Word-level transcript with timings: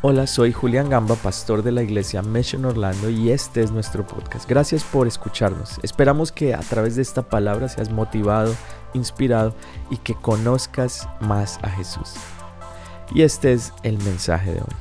Hola, 0.00 0.28
soy 0.28 0.52
Julián 0.52 0.90
Gamba, 0.90 1.16
pastor 1.16 1.64
de 1.64 1.72
la 1.72 1.82
iglesia 1.82 2.22
Mission 2.22 2.64
Orlando 2.64 3.10
y 3.10 3.32
este 3.32 3.62
es 3.64 3.72
nuestro 3.72 4.06
podcast. 4.06 4.48
Gracias 4.48 4.84
por 4.84 5.08
escucharnos. 5.08 5.80
Esperamos 5.82 6.30
que 6.30 6.54
a 6.54 6.60
través 6.60 6.94
de 6.94 7.02
esta 7.02 7.28
palabra 7.28 7.68
seas 7.68 7.90
motivado, 7.90 8.54
inspirado 8.94 9.56
y 9.90 9.96
que 9.96 10.14
conozcas 10.14 11.08
más 11.20 11.58
a 11.62 11.70
Jesús. 11.70 12.14
Y 13.12 13.22
este 13.22 13.52
es 13.52 13.72
el 13.82 13.98
mensaje 13.98 14.52
de 14.52 14.60
hoy. 14.60 14.76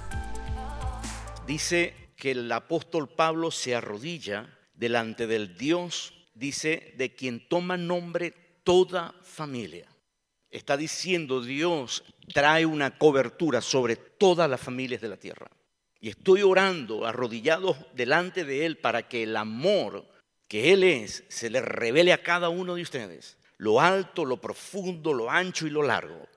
Dice 1.47 1.95
que 2.15 2.29
el 2.31 2.51
apóstol 2.51 3.09
Pablo 3.09 3.49
se 3.49 3.75
arrodilla 3.75 4.55
delante 4.75 5.25
del 5.25 5.57
Dios, 5.57 6.13
dice, 6.35 6.93
de 6.95 7.15
quien 7.15 7.47
toma 7.49 7.75
nombre 7.75 8.35
toda 8.63 9.15
familia. 9.23 9.87
Está 10.49 10.77
diciendo 10.77 11.41
Dios 11.41 12.03
trae 12.33 12.65
una 12.65 12.97
cobertura 12.97 13.61
sobre 13.61 13.95
todas 13.95 14.49
las 14.49 14.61
familias 14.61 15.01
de 15.01 15.09
la 15.09 15.17
tierra. 15.17 15.49
Y 15.99 16.09
estoy 16.09 16.41
orando, 16.43 17.05
arrodillado 17.05 17.75
delante 17.93 18.45
de 18.45 18.65
Él, 18.65 18.77
para 18.77 19.07
que 19.07 19.23
el 19.23 19.35
amor 19.35 20.05
que 20.47 20.73
Él 20.73 20.83
es 20.83 21.23
se 21.27 21.49
le 21.49 21.61
revele 21.61 22.13
a 22.13 22.23
cada 22.23 22.49
uno 22.49 22.75
de 22.75 22.81
ustedes. 22.81 23.37
Lo 23.57 23.81
alto, 23.81 24.23
lo 24.23 24.37
profundo, 24.37 25.13
lo 25.13 25.29
ancho 25.29 25.65
y 25.65 25.71
lo 25.71 25.81
largo. 25.81 26.27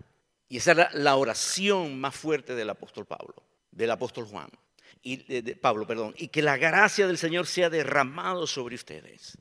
Y 0.48 0.56
esa 0.56 0.72
era 0.72 0.90
la 0.94 1.16
oración 1.16 2.00
más 2.00 2.16
fuerte 2.16 2.54
del 2.54 2.70
apóstol 2.70 3.06
Pablo, 3.06 3.34
del 3.70 3.90
apóstol 3.90 4.24
Juan. 4.24 4.50
Y 5.02 5.16
de, 5.16 5.54
Pablo, 5.56 5.86
perdón, 5.86 6.14
y 6.16 6.28
que 6.28 6.42
la 6.42 6.56
gracia 6.56 7.06
del 7.06 7.18
Señor 7.18 7.46
sea 7.46 7.70
derramado 7.70 8.46
sobre 8.46 8.74
ustedes. 8.74 9.38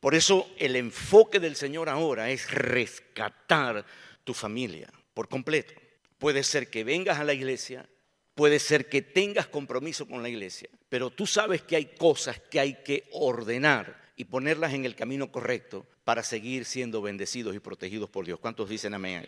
Por 0.00 0.14
eso 0.14 0.48
el 0.58 0.76
enfoque 0.76 1.40
del 1.40 1.56
Señor 1.56 1.88
ahora 1.88 2.30
es 2.30 2.50
rescatar 2.50 3.84
tu 4.28 4.34
familia 4.34 4.92
por 5.14 5.26
completo. 5.26 5.72
Puede 6.18 6.42
ser 6.42 6.68
que 6.68 6.84
vengas 6.84 7.18
a 7.18 7.24
la 7.24 7.32
iglesia, 7.32 7.88
puede 8.34 8.58
ser 8.58 8.90
que 8.90 9.00
tengas 9.00 9.46
compromiso 9.46 10.06
con 10.06 10.22
la 10.22 10.28
iglesia, 10.28 10.68
pero 10.90 11.08
tú 11.08 11.26
sabes 11.26 11.62
que 11.62 11.76
hay 11.76 11.86
cosas 11.96 12.38
que 12.38 12.60
hay 12.60 12.82
que 12.84 13.08
ordenar 13.12 13.98
y 14.16 14.24
ponerlas 14.24 14.74
en 14.74 14.84
el 14.84 14.94
camino 14.94 15.32
correcto 15.32 15.86
para 16.04 16.22
seguir 16.22 16.66
siendo 16.66 17.00
bendecidos 17.00 17.56
y 17.56 17.58
protegidos 17.58 18.10
por 18.10 18.26
Dios. 18.26 18.38
¿Cuántos 18.38 18.68
dicen 18.68 18.92
amén? 18.92 19.26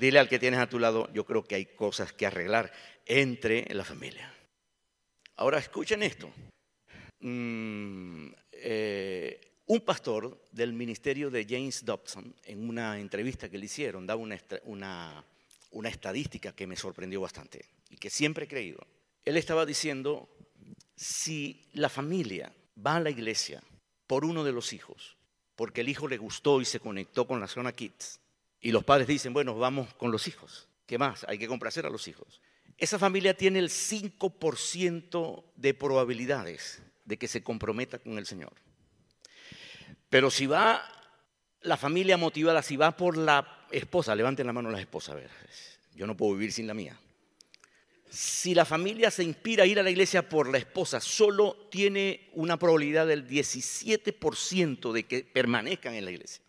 Dile 0.00 0.18
al 0.18 0.30
que 0.30 0.38
tienes 0.38 0.60
a 0.60 0.70
tu 0.70 0.78
lado, 0.78 1.12
yo 1.12 1.26
creo 1.26 1.44
que 1.44 1.56
hay 1.56 1.66
cosas 1.66 2.14
que 2.14 2.24
arreglar 2.24 2.72
entre 3.04 3.66
la 3.74 3.84
familia. 3.84 4.32
Ahora 5.36 5.58
escuchen 5.58 6.02
esto. 6.02 6.32
Mm, 7.20 8.28
eh, 8.52 9.47
un 9.68 9.80
pastor 9.82 10.42
del 10.50 10.72
ministerio 10.72 11.30
de 11.30 11.46
James 11.48 11.84
Dobson, 11.84 12.34
en 12.44 12.68
una 12.68 12.98
entrevista 12.98 13.50
que 13.50 13.58
le 13.58 13.66
hicieron, 13.66 14.06
daba 14.06 14.20
una, 14.20 14.38
una, 14.64 15.88
estadística 15.88 16.52
que 16.52 16.66
me 16.66 16.74
sorprendió 16.74 17.20
bastante 17.20 17.66
y 17.90 17.96
que 17.96 18.08
siempre 18.08 18.46
he 18.46 18.48
creído. 18.48 18.86
Él 19.26 19.36
estaba 19.36 19.66
diciendo, 19.66 20.26
si 20.96 21.68
la 21.74 21.90
familia 21.90 22.50
va 22.84 22.96
a 22.96 23.00
la 23.00 23.10
iglesia 23.10 23.62
por 24.06 24.24
uno 24.24 24.42
de 24.42 24.52
los 24.52 24.72
hijos, 24.72 25.18
porque 25.54 25.82
el 25.82 25.90
hijo 25.90 26.08
le 26.08 26.16
gustó 26.16 26.62
y 26.62 26.64
se 26.64 26.80
conectó 26.80 27.26
con 27.26 27.38
la 27.38 27.46
zona 27.46 27.72
kids, 27.72 28.20
y 28.62 28.72
los 28.72 28.84
padres 28.84 29.06
dicen, 29.06 29.34
bueno, 29.34 29.54
vamos 29.54 29.92
con 29.94 30.10
los 30.10 30.28
hijos, 30.28 30.66
¿qué 30.86 30.96
más? 30.96 31.26
Hay 31.28 31.38
que 31.38 31.46
complacer 31.46 31.84
a 31.84 31.90
los 31.90 32.08
hijos. 32.08 32.40
Esa 32.78 32.98
familia 32.98 33.36
tiene 33.36 33.58
el 33.58 33.68
5% 33.68 35.44
de 35.56 35.74
probabilidades 35.74 36.80
de 37.04 37.18
que 37.18 37.28
se 37.28 37.42
comprometa 37.42 37.98
con 37.98 38.16
el 38.16 38.24
Señor. 38.24 38.54
Pero 40.10 40.30
si 40.30 40.46
va 40.46 40.82
la 41.62 41.76
familia 41.76 42.16
motivada, 42.16 42.62
si 42.62 42.76
va 42.76 42.96
por 42.96 43.16
la 43.16 43.66
esposa, 43.70 44.14
levanten 44.14 44.46
la 44.46 44.52
mano 44.52 44.70
las 44.70 44.80
esposas, 44.80 45.14
a 45.14 45.18
ver, 45.18 45.30
yo 45.94 46.06
no 46.06 46.16
puedo 46.16 46.34
vivir 46.34 46.52
sin 46.52 46.66
la 46.66 46.74
mía. 46.74 46.98
Si 48.10 48.54
la 48.54 48.64
familia 48.64 49.10
se 49.10 49.22
inspira 49.22 49.64
a 49.64 49.66
ir 49.66 49.78
a 49.78 49.82
la 49.82 49.90
iglesia 49.90 50.26
por 50.26 50.48
la 50.48 50.56
esposa, 50.56 50.98
solo 51.00 51.68
tiene 51.70 52.30
una 52.32 52.58
probabilidad 52.58 53.06
del 53.06 53.28
17% 53.28 54.92
de 54.92 55.02
que 55.04 55.24
permanezcan 55.24 55.94
en 55.94 56.06
la 56.06 56.10
iglesia. 56.12 56.42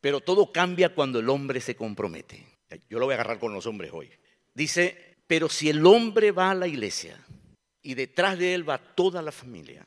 Pero 0.00 0.20
todo 0.20 0.52
cambia 0.52 0.94
cuando 0.94 1.18
el 1.18 1.30
hombre 1.30 1.60
se 1.60 1.76
compromete. 1.76 2.44
Yo 2.90 2.98
lo 2.98 3.06
voy 3.06 3.12
a 3.12 3.16
agarrar 3.16 3.38
con 3.38 3.54
los 3.54 3.66
hombres 3.66 3.90
hoy. 3.94 4.10
Dice, 4.52 5.16
pero 5.26 5.48
si 5.48 5.70
el 5.70 5.84
hombre 5.86 6.30
va 6.30 6.50
a 6.50 6.54
la 6.54 6.66
iglesia 6.66 7.18
y 7.82 7.94
detrás 7.94 8.38
de 8.38 8.54
él 8.54 8.68
va 8.68 8.78
toda 8.78 9.22
la 9.22 9.32
familia, 9.32 9.86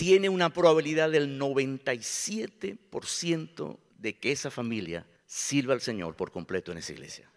tiene 0.00 0.28
una 0.30 0.48
probabilidad 0.48 1.10
del 1.10 1.38
97% 1.38 3.78
de 3.98 4.18
que 4.18 4.32
esa 4.32 4.50
familia 4.50 5.06
sirva 5.26 5.74
al 5.74 5.82
Señor 5.82 6.16
por 6.16 6.32
completo 6.32 6.72
en 6.72 6.78
esa 6.78 6.94
iglesia. 6.94 7.30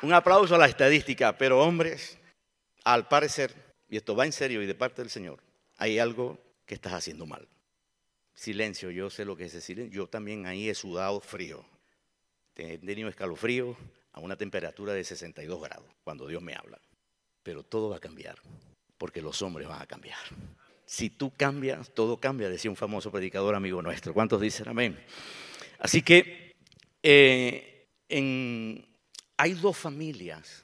Un 0.00 0.12
aplauso 0.12 0.54
a 0.54 0.58
la 0.58 0.66
estadística, 0.66 1.36
pero 1.36 1.58
hombres, 1.58 2.18
al 2.84 3.08
parecer, 3.08 3.52
y 3.88 3.96
esto 3.96 4.14
va 4.14 4.24
en 4.24 4.30
serio 4.30 4.62
y 4.62 4.66
de 4.66 4.76
parte 4.76 5.02
del 5.02 5.10
Señor, 5.10 5.42
hay 5.76 5.98
algo 5.98 6.38
que 6.66 6.76
estás 6.76 6.92
haciendo 6.92 7.26
mal. 7.26 7.48
Silencio, 8.32 8.92
yo 8.92 9.10
sé 9.10 9.24
lo 9.24 9.36
que 9.36 9.46
es 9.46 9.54
ese 9.54 9.66
silencio. 9.66 10.02
Yo 10.02 10.06
también 10.06 10.46
ahí 10.46 10.70
he 10.70 10.74
sudado 10.76 11.20
frío. 11.20 11.66
He 12.54 12.78
tenido 12.78 13.08
escalofrío, 13.08 13.76
a 14.18 14.20
una 14.20 14.36
temperatura 14.36 14.92
de 14.92 15.04
62 15.04 15.62
grados 15.62 15.86
cuando 16.02 16.26
Dios 16.26 16.42
me 16.42 16.54
habla. 16.54 16.80
Pero 17.42 17.62
todo 17.62 17.88
va 17.88 17.96
a 17.96 18.00
cambiar, 18.00 18.38
porque 18.98 19.22
los 19.22 19.40
hombres 19.42 19.68
van 19.68 19.80
a 19.80 19.86
cambiar. 19.86 20.18
Si 20.84 21.08
tú 21.08 21.32
cambias, 21.36 21.94
todo 21.94 22.18
cambia, 22.18 22.48
decía 22.48 22.70
un 22.70 22.76
famoso 22.76 23.10
predicador 23.12 23.54
amigo 23.54 23.80
nuestro. 23.80 24.12
¿Cuántos 24.12 24.40
dicen 24.40 24.68
amén? 24.68 24.98
Así 25.78 26.02
que 26.02 26.56
eh, 27.02 27.86
hay 29.36 29.52
dos 29.54 29.76
familias 29.76 30.62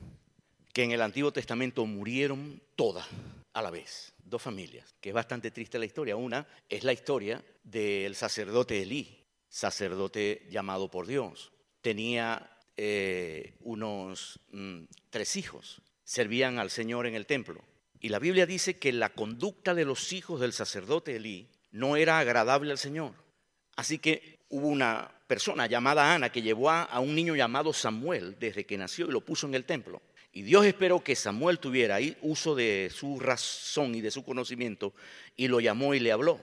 que 0.72 0.82
en 0.82 0.90
el 0.90 1.02
Antiguo 1.02 1.32
Testamento 1.32 1.86
murieron 1.86 2.60
todas 2.74 3.06
a 3.52 3.62
la 3.62 3.70
vez. 3.70 4.12
Dos 4.24 4.42
familias, 4.42 4.94
que 5.00 5.10
es 5.10 5.14
bastante 5.14 5.52
triste 5.52 5.78
la 5.78 5.84
historia. 5.84 6.16
Una 6.16 6.46
es 6.68 6.82
la 6.82 6.92
historia 6.92 7.44
del 7.62 8.16
sacerdote 8.16 8.82
Elí, 8.82 9.22
sacerdote 9.48 10.48
llamado 10.50 10.90
por 10.90 11.06
Dios. 11.06 11.52
Tenía 11.80 12.53
eh, 12.76 13.54
unos 13.60 14.40
mm, 14.52 14.84
tres 15.10 15.36
hijos, 15.36 15.82
servían 16.04 16.58
al 16.58 16.70
Señor 16.70 17.06
en 17.06 17.14
el 17.14 17.26
templo. 17.26 17.62
Y 18.00 18.08
la 18.10 18.18
Biblia 18.18 18.46
dice 18.46 18.78
que 18.78 18.92
la 18.92 19.10
conducta 19.10 19.74
de 19.74 19.84
los 19.84 20.12
hijos 20.12 20.40
del 20.40 20.52
sacerdote 20.52 21.16
Elí 21.16 21.48
no 21.70 21.96
era 21.96 22.18
agradable 22.18 22.70
al 22.70 22.78
Señor. 22.78 23.14
Así 23.76 23.98
que 23.98 24.40
hubo 24.48 24.68
una 24.68 25.10
persona 25.26 25.66
llamada 25.66 26.14
Ana 26.14 26.30
que 26.30 26.42
llevó 26.42 26.70
a, 26.70 27.00
un 27.00 27.14
niño 27.14 27.34
llamado 27.34 27.72
Samuel 27.72 28.36
desde 28.38 28.66
que 28.66 28.78
nació 28.78 29.06
y 29.06 29.12
lo 29.12 29.24
puso 29.24 29.46
en 29.46 29.54
el 29.54 29.64
templo. 29.64 30.02
Y 30.32 30.42
Dios 30.42 30.66
esperó 30.66 31.02
que 31.02 31.16
Samuel 31.16 31.58
tuviera 31.58 31.96
ahí 31.96 32.16
uso 32.20 32.54
de 32.54 32.90
su 32.92 33.20
razón 33.20 33.94
y 33.94 34.00
de 34.00 34.10
su 34.10 34.24
conocimiento 34.24 34.92
y 35.36 35.48
lo 35.48 35.60
llamó 35.60 35.94
y 35.94 36.00
le 36.00 36.12
habló. 36.12 36.40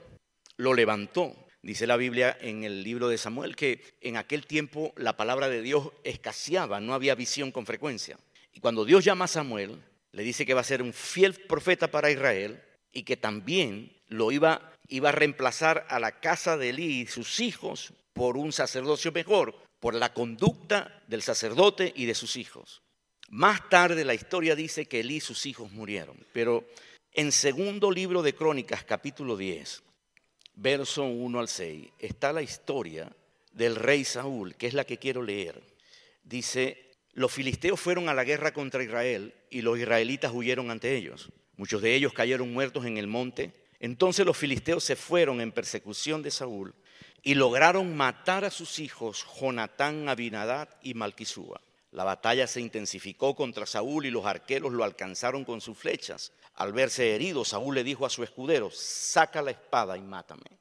Lo 0.58 0.74
levantó 0.74 1.36
Dice 1.63 1.85
la 1.85 1.97
Biblia 1.97 2.35
en 2.41 2.63
el 2.63 2.83
libro 2.83 3.07
de 3.07 3.19
Samuel 3.19 3.55
que 3.55 3.83
en 4.01 4.17
aquel 4.17 4.47
tiempo 4.47 4.94
la 4.97 5.16
palabra 5.16 5.47
de 5.47 5.61
Dios 5.61 5.89
escaseaba, 6.03 6.79
no 6.79 6.95
había 6.95 7.13
visión 7.13 7.51
con 7.51 7.67
frecuencia. 7.67 8.17
Y 8.51 8.59
cuando 8.59 8.83
Dios 8.83 9.05
llama 9.05 9.25
a 9.25 9.29
Samuel, 9.29 9.79
le 10.11 10.23
dice 10.23 10.45
que 10.45 10.55
va 10.55 10.61
a 10.61 10.66
ser 10.66 10.81
un 10.81 10.91
fiel 10.91 11.35
profeta 11.35 11.91
para 11.91 12.09
Israel 12.09 12.61
y 12.91 13.03
que 13.03 13.16
también 13.16 13.95
lo 14.07 14.31
iba, 14.31 14.73
iba 14.88 15.09
a 15.09 15.13
reemplazar 15.13 15.85
a 15.89 16.00
la 16.00 16.19
casa 16.19 16.57
de 16.57 16.69
Elí 16.69 17.01
y 17.01 17.07
sus 17.07 17.39
hijos 17.39 17.94
por 18.13 18.38
un 18.38 18.51
sacerdocio 18.51 19.11
mejor, 19.11 19.55
por 19.79 19.94
la 19.94 20.13
conducta 20.13 21.01
del 21.07 21.21
sacerdote 21.21 21.94
y 21.95 22.05
de 22.05 22.16
sus 22.16 22.38
hijos. 22.38 22.81
Más 23.29 23.69
tarde 23.69 24.03
la 24.03 24.16
historia 24.16 24.55
dice 24.55 24.88
que 24.88 25.00
Elí 25.00 25.17
y 25.17 25.21
sus 25.21 25.45
hijos 25.45 25.71
murieron, 25.71 26.17
pero 26.33 26.67
en 27.13 27.31
segundo 27.31 27.91
libro 27.91 28.23
de 28.23 28.33
Crónicas, 28.33 28.83
capítulo 28.83 29.38
10, 29.38 29.83
verso 30.56 31.03
1 31.03 31.39
al 31.39 31.47
6, 31.47 31.89
está 32.00 32.34
la 32.34 32.41
historia 32.41 33.12
del 33.51 33.75
rey 33.75 34.03
Saúl, 34.03 34.56
que 34.56 34.67
es 34.67 34.73
la 34.73 34.85
que 34.85 34.97
quiero 34.97 35.22
leer. 35.22 35.62
Dice, 36.24 36.92
los 37.13 37.31
filisteos 37.31 37.80
fueron 37.80 38.09
a 38.09 38.13
la 38.13 38.24
guerra 38.24 38.53
contra 38.53 38.83
Israel 38.83 39.33
y 39.50 39.62
los 39.62 39.77
israelitas 39.77 40.31
huyeron 40.33 40.71
ante 40.71 40.95
ellos. 40.95 41.31
Muchos 41.57 41.81
de 41.81 41.94
ellos 41.95 42.13
cayeron 42.13 42.53
muertos 42.53 42.86
en 42.86 42.98
el 42.98 43.07
monte. 43.07 43.53
Entonces 43.80 44.25
los 44.25 44.38
filisteos 44.38 44.83
se 44.83 44.95
fueron 44.95 45.42
en 45.42 45.51
persecución 45.51 46.21
de 46.21 46.31
Saúl 46.31 46.74
y 47.21 47.36
lograron 47.36 47.95
matar 47.95 48.45
a 48.45 48.50
sus 48.50 48.80
hijos 48.80 49.25
Jonatán, 49.39 50.09
Abinadad 50.09 50.69
y 50.81 50.94
Malquisúa. 50.94 51.62
La 51.91 52.05
batalla 52.05 52.47
se 52.47 52.61
intensificó 52.61 53.35
contra 53.35 53.65
Saúl 53.65 54.05
y 54.05 54.11
los 54.11 54.25
arqueros 54.25 54.71
lo 54.71 54.83
alcanzaron 54.85 55.43
con 55.43 55.59
sus 55.59 55.77
flechas. 55.77 56.31
Al 56.55 56.71
verse 56.71 57.13
herido, 57.13 57.43
Saúl 57.43 57.75
le 57.75 57.83
dijo 57.83 58.05
a 58.05 58.09
su 58.09 58.23
escudero, 58.23 58.71
saca 58.71 59.41
la 59.41 59.51
espada 59.51 59.97
y 59.97 60.01
mátame. 60.01 60.59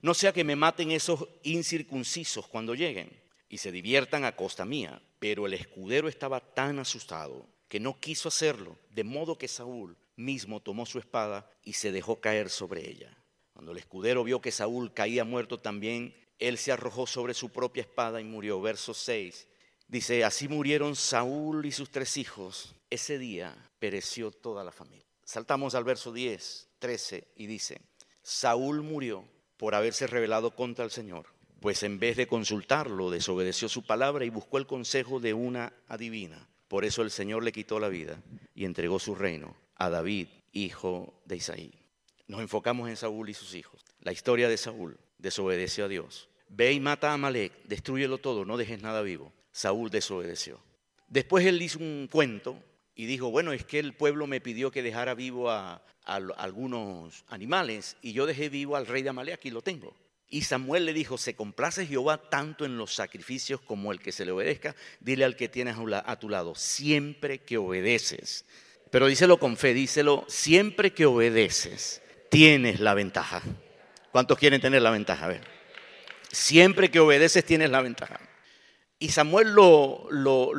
No 0.00 0.14
sea 0.14 0.32
que 0.32 0.44
me 0.44 0.56
maten 0.56 0.92
esos 0.92 1.28
incircuncisos 1.42 2.46
cuando 2.46 2.74
lleguen 2.74 3.10
y 3.48 3.58
se 3.58 3.72
diviertan 3.72 4.24
a 4.24 4.36
costa 4.36 4.64
mía. 4.64 5.02
Pero 5.18 5.44
el 5.46 5.54
escudero 5.54 6.08
estaba 6.08 6.40
tan 6.40 6.78
asustado 6.78 7.46
que 7.68 7.80
no 7.80 7.98
quiso 8.00 8.28
hacerlo, 8.28 8.78
de 8.90 9.04
modo 9.04 9.36
que 9.36 9.48
Saúl 9.48 9.96
mismo 10.16 10.60
tomó 10.60 10.86
su 10.86 10.98
espada 10.98 11.50
y 11.62 11.74
se 11.74 11.92
dejó 11.92 12.20
caer 12.20 12.48
sobre 12.48 12.88
ella. 12.88 13.16
Cuando 13.52 13.72
el 13.72 13.78
escudero 13.78 14.24
vio 14.24 14.40
que 14.40 14.52
Saúl 14.52 14.94
caía 14.94 15.24
muerto 15.24 15.58
también, 15.60 16.16
él 16.38 16.56
se 16.56 16.72
arrojó 16.72 17.06
sobre 17.06 17.34
su 17.34 17.50
propia 17.50 17.82
espada 17.82 18.20
y 18.20 18.24
murió. 18.24 18.60
Verso 18.62 18.94
6. 18.94 19.46
Dice, 19.90 20.22
así 20.22 20.46
murieron 20.46 20.94
Saúl 20.94 21.66
y 21.66 21.72
sus 21.72 21.90
tres 21.90 22.16
hijos. 22.16 22.76
Ese 22.90 23.18
día 23.18 23.56
pereció 23.80 24.30
toda 24.30 24.62
la 24.62 24.70
familia. 24.70 25.04
Saltamos 25.24 25.74
al 25.74 25.82
verso 25.82 26.12
10, 26.12 26.68
13 26.78 27.26
y 27.34 27.46
dice, 27.48 27.80
Saúl 28.22 28.82
murió 28.82 29.24
por 29.56 29.74
haberse 29.74 30.06
rebelado 30.06 30.54
contra 30.54 30.84
el 30.84 30.92
Señor, 30.92 31.26
pues 31.58 31.82
en 31.82 31.98
vez 31.98 32.16
de 32.16 32.28
consultarlo 32.28 33.10
desobedeció 33.10 33.68
su 33.68 33.84
palabra 33.84 34.24
y 34.24 34.30
buscó 34.30 34.58
el 34.58 34.68
consejo 34.68 35.18
de 35.18 35.34
una 35.34 35.72
adivina. 35.88 36.48
Por 36.68 36.84
eso 36.84 37.02
el 37.02 37.10
Señor 37.10 37.42
le 37.42 37.50
quitó 37.50 37.80
la 37.80 37.88
vida 37.88 38.22
y 38.54 38.66
entregó 38.66 39.00
su 39.00 39.16
reino 39.16 39.56
a 39.74 39.90
David, 39.90 40.28
hijo 40.52 41.20
de 41.24 41.38
Isaí. 41.38 41.72
Nos 42.28 42.42
enfocamos 42.42 42.88
en 42.88 42.96
Saúl 42.96 43.28
y 43.28 43.34
sus 43.34 43.56
hijos. 43.56 43.84
La 43.98 44.12
historia 44.12 44.48
de 44.48 44.56
Saúl 44.56 45.00
desobedeció 45.18 45.86
a 45.86 45.88
Dios. 45.88 46.28
Ve 46.48 46.72
y 46.72 46.78
mata 46.78 47.10
a 47.10 47.14
Amalek, 47.14 47.52
destruyelo 47.64 48.18
todo, 48.18 48.44
no 48.44 48.56
dejes 48.56 48.80
nada 48.82 49.02
vivo. 49.02 49.32
Saúl 49.52 49.90
desobedeció. 49.90 50.60
Después 51.08 51.44
él 51.44 51.60
hizo 51.60 51.78
un 51.78 52.08
cuento 52.10 52.62
y 52.94 53.06
dijo, 53.06 53.30
bueno, 53.30 53.52
es 53.52 53.64
que 53.64 53.78
el 53.78 53.94
pueblo 53.94 54.26
me 54.26 54.40
pidió 54.40 54.70
que 54.70 54.82
dejara 54.82 55.14
vivo 55.14 55.50
a, 55.50 55.82
algunos 56.04 57.24
animales 57.28 57.96
y 58.02 58.12
yo 58.12 58.26
dejé 58.26 58.48
vivo 58.48 58.76
al 58.76 58.86
rey 58.86 59.02
de 59.02 59.10
Amalek, 59.10 59.34
aquí 59.34 59.50
lo 59.50 59.62
tengo. 59.62 59.94
Y 60.28 60.42
Samuel 60.42 60.86
le 60.86 60.92
dijo, 60.92 61.18
se 61.18 61.34
complace 61.34 61.86
Jehová 61.86 62.18
tanto 62.18 62.64
en 62.64 62.78
los 62.78 62.94
sacrificios 62.94 63.60
como 63.60 63.90
el 63.90 64.00
que 64.00 64.12
se 64.12 64.24
le 64.24 64.32
obedezca, 64.32 64.76
dile 65.00 65.24
al 65.24 65.36
que 65.36 65.48
tienes 65.48 65.76
a 65.76 66.18
tu 66.18 66.28
lado, 66.28 66.54
siempre 66.54 67.38
que 67.38 67.58
obedeces. 67.58 68.44
Pero 68.90 69.06
díselo 69.06 69.38
con 69.38 69.56
fe, 69.56 69.72
díselo, 69.74 70.24
siempre 70.28 70.92
que 70.92 71.06
obedeces, 71.06 72.02
tienes 72.28 72.80
la 72.80 72.94
ventaja. 72.94 73.42
¿Cuántos 74.12 74.38
quieren 74.38 74.60
tener 74.60 74.82
la 74.82 74.90
ventaja? 74.90 75.30
A. 75.30 75.40
Siempre 76.30 76.90
que 76.90 77.00
obedeces 77.00 77.44
tienes 77.44 77.70
la 77.70 77.80
ventaja. 77.82 78.20
Y 79.02 79.08
Samuel 79.08 79.48
mm, 79.48 79.54
lo, 80.10 80.54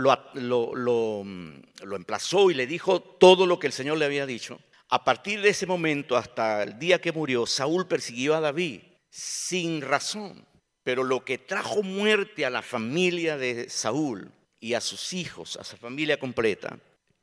emplazó 1.95 2.49
y 2.49 2.55
le 2.55 2.65
dijo 2.65 2.99
todo 2.99 3.45
lo 3.45 3.59
que 3.59 3.67
el 3.67 3.73
Señor 3.73 3.99
le 3.99 4.05
había 4.05 4.25
dicho. 4.25 4.59
A 4.89 5.03
partir 5.05 5.41
de 5.41 5.49
ese 5.49 5.67
momento 5.67 6.17
hasta 6.17 6.63
el 6.63 6.79
día 6.79 6.99
que 6.99 7.11
murió, 7.11 7.45
Saúl 7.45 7.87
persiguió 7.87 8.35
a 8.35 8.41
David 8.41 8.81
sin 9.11 9.81
razón. 9.81 10.43
Pero 10.83 11.03
lo 11.03 11.23
que 11.23 11.37
trajo 11.37 11.83
muerte 11.83 12.43
a 12.43 12.49
la 12.49 12.63
familia 12.63 13.37
de 13.37 13.69
Saúl 13.69 14.31
y 14.59 14.73
a 14.73 14.81
sus 14.81 15.13
hijos, 15.13 15.55
a 15.57 15.63
su 15.63 15.77
familia 15.77 16.19
completa, 16.19 16.79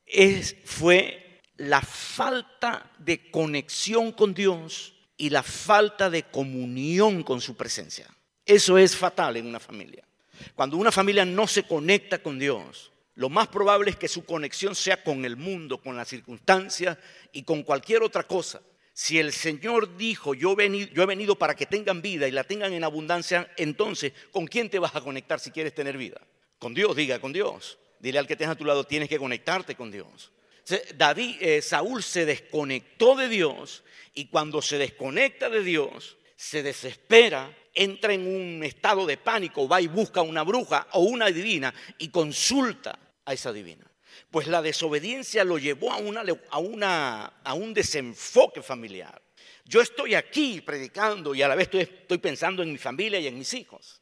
es, 0.07 0.55
fue 0.65 1.41
la 1.57 1.83
falta 1.83 2.93
de 2.99 3.29
conexión 3.33 4.13
con 4.13 4.35
Dios 4.35 4.95
y 5.17 5.31
la 5.31 5.43
falta 5.43 6.09
de 6.09 6.23
comunión 6.23 7.25
con 7.25 7.41
su 7.41 7.57
presencia. 7.57 8.07
Eso 8.47 8.79
es 8.79 8.95
fatal 8.97 9.37
en 9.37 9.47
una 9.49 9.59
familia. 9.59 10.08
Cuando 10.55 10.77
una 10.77 10.93
familia 10.93 11.25
no 11.25 11.47
se 11.47 11.65
conecta 11.65 12.19
con 12.19 12.39
Dios, 12.39 12.91
lo 13.15 13.29
más 13.29 13.49
probable 13.49 13.91
es 13.91 13.97
que 13.97 14.07
su 14.07 14.25
conexión 14.25 14.75
sea 14.75 15.03
con 15.03 15.25
el 15.25 15.37
mundo, 15.37 15.79
con 15.79 15.97
las 15.97 16.09
circunstancias 16.09 16.99
y 17.33 17.43
con 17.43 17.65
cualquier 17.65 18.03
otra 18.03 18.23
cosa. 18.23 18.61
Si 18.93 19.19
el 19.19 19.33
Señor 19.33 19.97
dijo, 19.97 20.35
yo 20.35 20.53
he, 20.53 21.07
venido, 21.07 21.37
para 21.37 21.55
que 21.55 21.67
tengan 21.67 22.01
vida 22.01 22.29
y 22.29 22.31
la 22.31 22.45
tengan 22.45 22.73
en 22.73 22.85
abundancia, 22.85 23.51
entonces, 23.57 24.13
¿con 24.31 24.47
quién 24.47 24.71
te 24.71 24.79
vas 24.79 24.95
a 24.95 25.01
conectar 25.01 25.41
si 25.41 25.51
quieres 25.51 25.75
tener 25.75 25.97
vida? 25.97 26.21
Con 26.59 26.75
Dios, 26.75 26.95
diga, 26.95 27.21
con 27.21 27.33
Dios. 27.33 27.79
Dile 27.99 28.21
al 28.21 28.27
que 28.27 28.37
tenga 28.37 28.53
a 28.53 28.57
tu 28.57 28.65
lado, 28.65 28.85
tienes 28.85 29.09
que 29.09 29.19
conectarte 29.19 29.75
con 29.75 29.91
Dios. 29.91 30.31
Eh, 30.71 31.61
Saúl 31.61 32.03
se 32.03 32.25
desconectó 32.25 33.17
de 33.17 33.29
Dios 33.29 33.83
y 34.15 34.27
cuando 34.27 34.63
se 34.63 34.79
desconecta 34.79 35.49
de 35.49 35.63
Dios, 35.63 36.19
se 36.37 36.63
desespera 36.63 37.57
entra 37.75 38.13
en 38.13 38.27
un 38.27 38.65
estado 38.65 39.07
de 39.07 39.17
pánico, 39.17 39.69
va 39.69 39.81
y 39.81 39.87
busca 39.87 40.23
una 40.23 40.43
bruja 40.43 40.87
o 40.93 41.01
una 41.01 41.27
divina 41.27 41.73
y 41.99 42.09
consulta 42.09 42.99
a 43.25 43.33
esa 43.33 43.53
divina. 43.53 43.85
Pues 44.31 44.47
la 44.47 44.63
desobediencia 44.63 45.45
lo 45.45 45.59
llevó 45.59 45.93
a, 45.93 45.97
una, 45.97 46.23
a, 46.51 46.59
una, 46.59 47.27
a 47.45 47.55
un 47.55 47.73
desenfoque 47.73 48.63
familiar. 48.63 49.21
Yo 49.65 49.81
estoy 49.81 50.15
aquí 50.15 50.61
predicando 50.61 51.35
y 51.35 51.43
a 51.43 51.49
la 51.49 51.55
vez 51.55 51.65
estoy, 51.65 51.81
estoy 51.83 52.19
pensando 52.19 52.63
en 52.63 52.73
mi 52.73 52.79
familia 52.79 53.21
y 53.21 53.27
en 53.27 53.39
mis 53.39 53.53
hijos. 53.55 54.01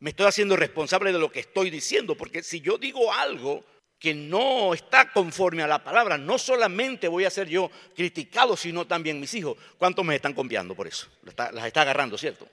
Me 0.00 0.10
estoy 0.10 0.26
haciendo 0.26 0.56
responsable 0.56 1.12
de 1.12 1.18
lo 1.18 1.30
que 1.30 1.40
estoy 1.40 1.70
diciendo, 1.70 2.16
porque 2.16 2.42
si 2.42 2.60
yo 2.60 2.76
digo 2.76 3.12
algo 3.12 3.64
que 4.02 4.14
no 4.14 4.74
está 4.74 5.12
conforme 5.12 5.62
a 5.62 5.68
la 5.68 5.84
palabra, 5.84 6.18
no 6.18 6.36
solamente 6.36 7.06
voy 7.06 7.24
a 7.24 7.30
ser 7.30 7.48
yo 7.48 7.70
criticado, 7.94 8.56
sino 8.56 8.84
también 8.84 9.20
mis 9.20 9.32
hijos. 9.34 9.56
¿Cuántos 9.78 10.04
me 10.04 10.16
están 10.16 10.34
confiando 10.34 10.74
por 10.74 10.88
eso? 10.88 11.06
Las 11.36 11.64
está 11.66 11.82
agarrando, 11.82 12.18
¿cierto? 12.18 12.48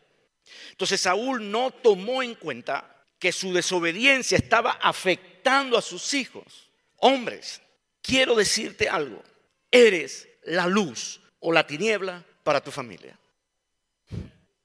Entonces 0.72 1.02
Saúl 1.02 1.50
no 1.50 1.72
tomó 1.72 2.24
en 2.24 2.36
cuenta 2.36 2.96
que 3.20 3.32
su 3.32 3.54
desobediencia 3.54 4.38
estaba 4.38 4.72
afectando 4.82 5.78
a 5.78 5.82
sus 5.82 6.14
hijos. 6.14 6.70
Hombres, 6.98 7.62
quiero 8.02 8.34
decirte 8.34 8.88
algo. 8.88 9.22
Eres 9.70 10.28
la 10.46 10.66
luz 10.68 11.22
o 11.40 11.52
la 11.52 11.68
tiniebla 11.68 12.26
para 12.44 12.62
tu 12.62 12.72
familia. 12.72 13.20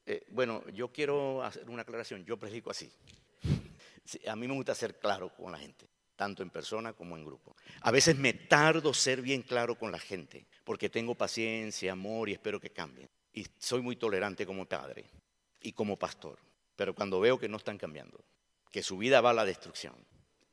Eh, 0.06 0.24
bueno, 0.30 0.64
yo 0.72 0.92
quiero 0.92 1.42
hacer 1.42 1.68
una 1.68 1.82
aclaración. 1.82 2.24
Yo 2.24 2.38
predico 2.38 2.70
así. 2.70 2.90
a 4.26 4.36
mí 4.36 4.46
me 4.46 4.54
gusta 4.54 4.74
ser 4.74 4.98
claro 4.98 5.30
con 5.34 5.50
la 5.50 5.58
gente, 5.58 5.88
tanto 6.14 6.42
en 6.42 6.50
persona 6.50 6.92
como 6.92 7.16
en 7.16 7.24
grupo. 7.24 7.56
A 7.80 7.90
veces 7.90 8.16
me 8.16 8.32
tardo 8.34 8.94
ser 8.94 9.20
bien 9.20 9.42
claro 9.42 9.76
con 9.76 9.90
la 9.90 9.98
gente, 9.98 10.46
porque 10.62 10.88
tengo 10.88 11.14
paciencia, 11.14 11.92
amor 11.92 12.28
y 12.28 12.32
espero 12.32 12.60
que 12.60 12.70
cambien. 12.70 13.08
Y 13.32 13.46
soy 13.58 13.82
muy 13.82 13.96
tolerante 13.96 14.46
como 14.46 14.64
padre 14.66 15.04
y 15.64 15.72
como 15.72 15.98
pastor. 15.98 16.38
Pero 16.76 16.94
cuando 16.94 17.18
veo 17.18 17.38
que 17.38 17.48
no 17.48 17.56
están 17.56 17.78
cambiando, 17.78 18.24
que 18.70 18.82
su 18.82 18.96
vida 18.98 19.20
va 19.20 19.30
a 19.30 19.34
la 19.34 19.44
destrucción, 19.44 19.94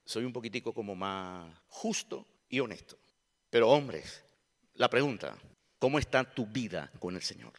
soy 0.06 0.24
un 0.24 0.34
poquitico 0.34 0.74
como 0.74 0.96
más 0.96 1.56
justo 1.68 2.26
y 2.50 2.60
honesto. 2.60 2.98
Pero 3.50 3.70
hombres, 3.70 4.24
la 4.74 4.90
pregunta, 4.90 5.38
¿cómo 5.78 6.00
está 6.00 6.24
tu 6.24 6.48
vida 6.48 6.92
con 7.00 7.16
el 7.16 7.22
Señor? 7.22 7.54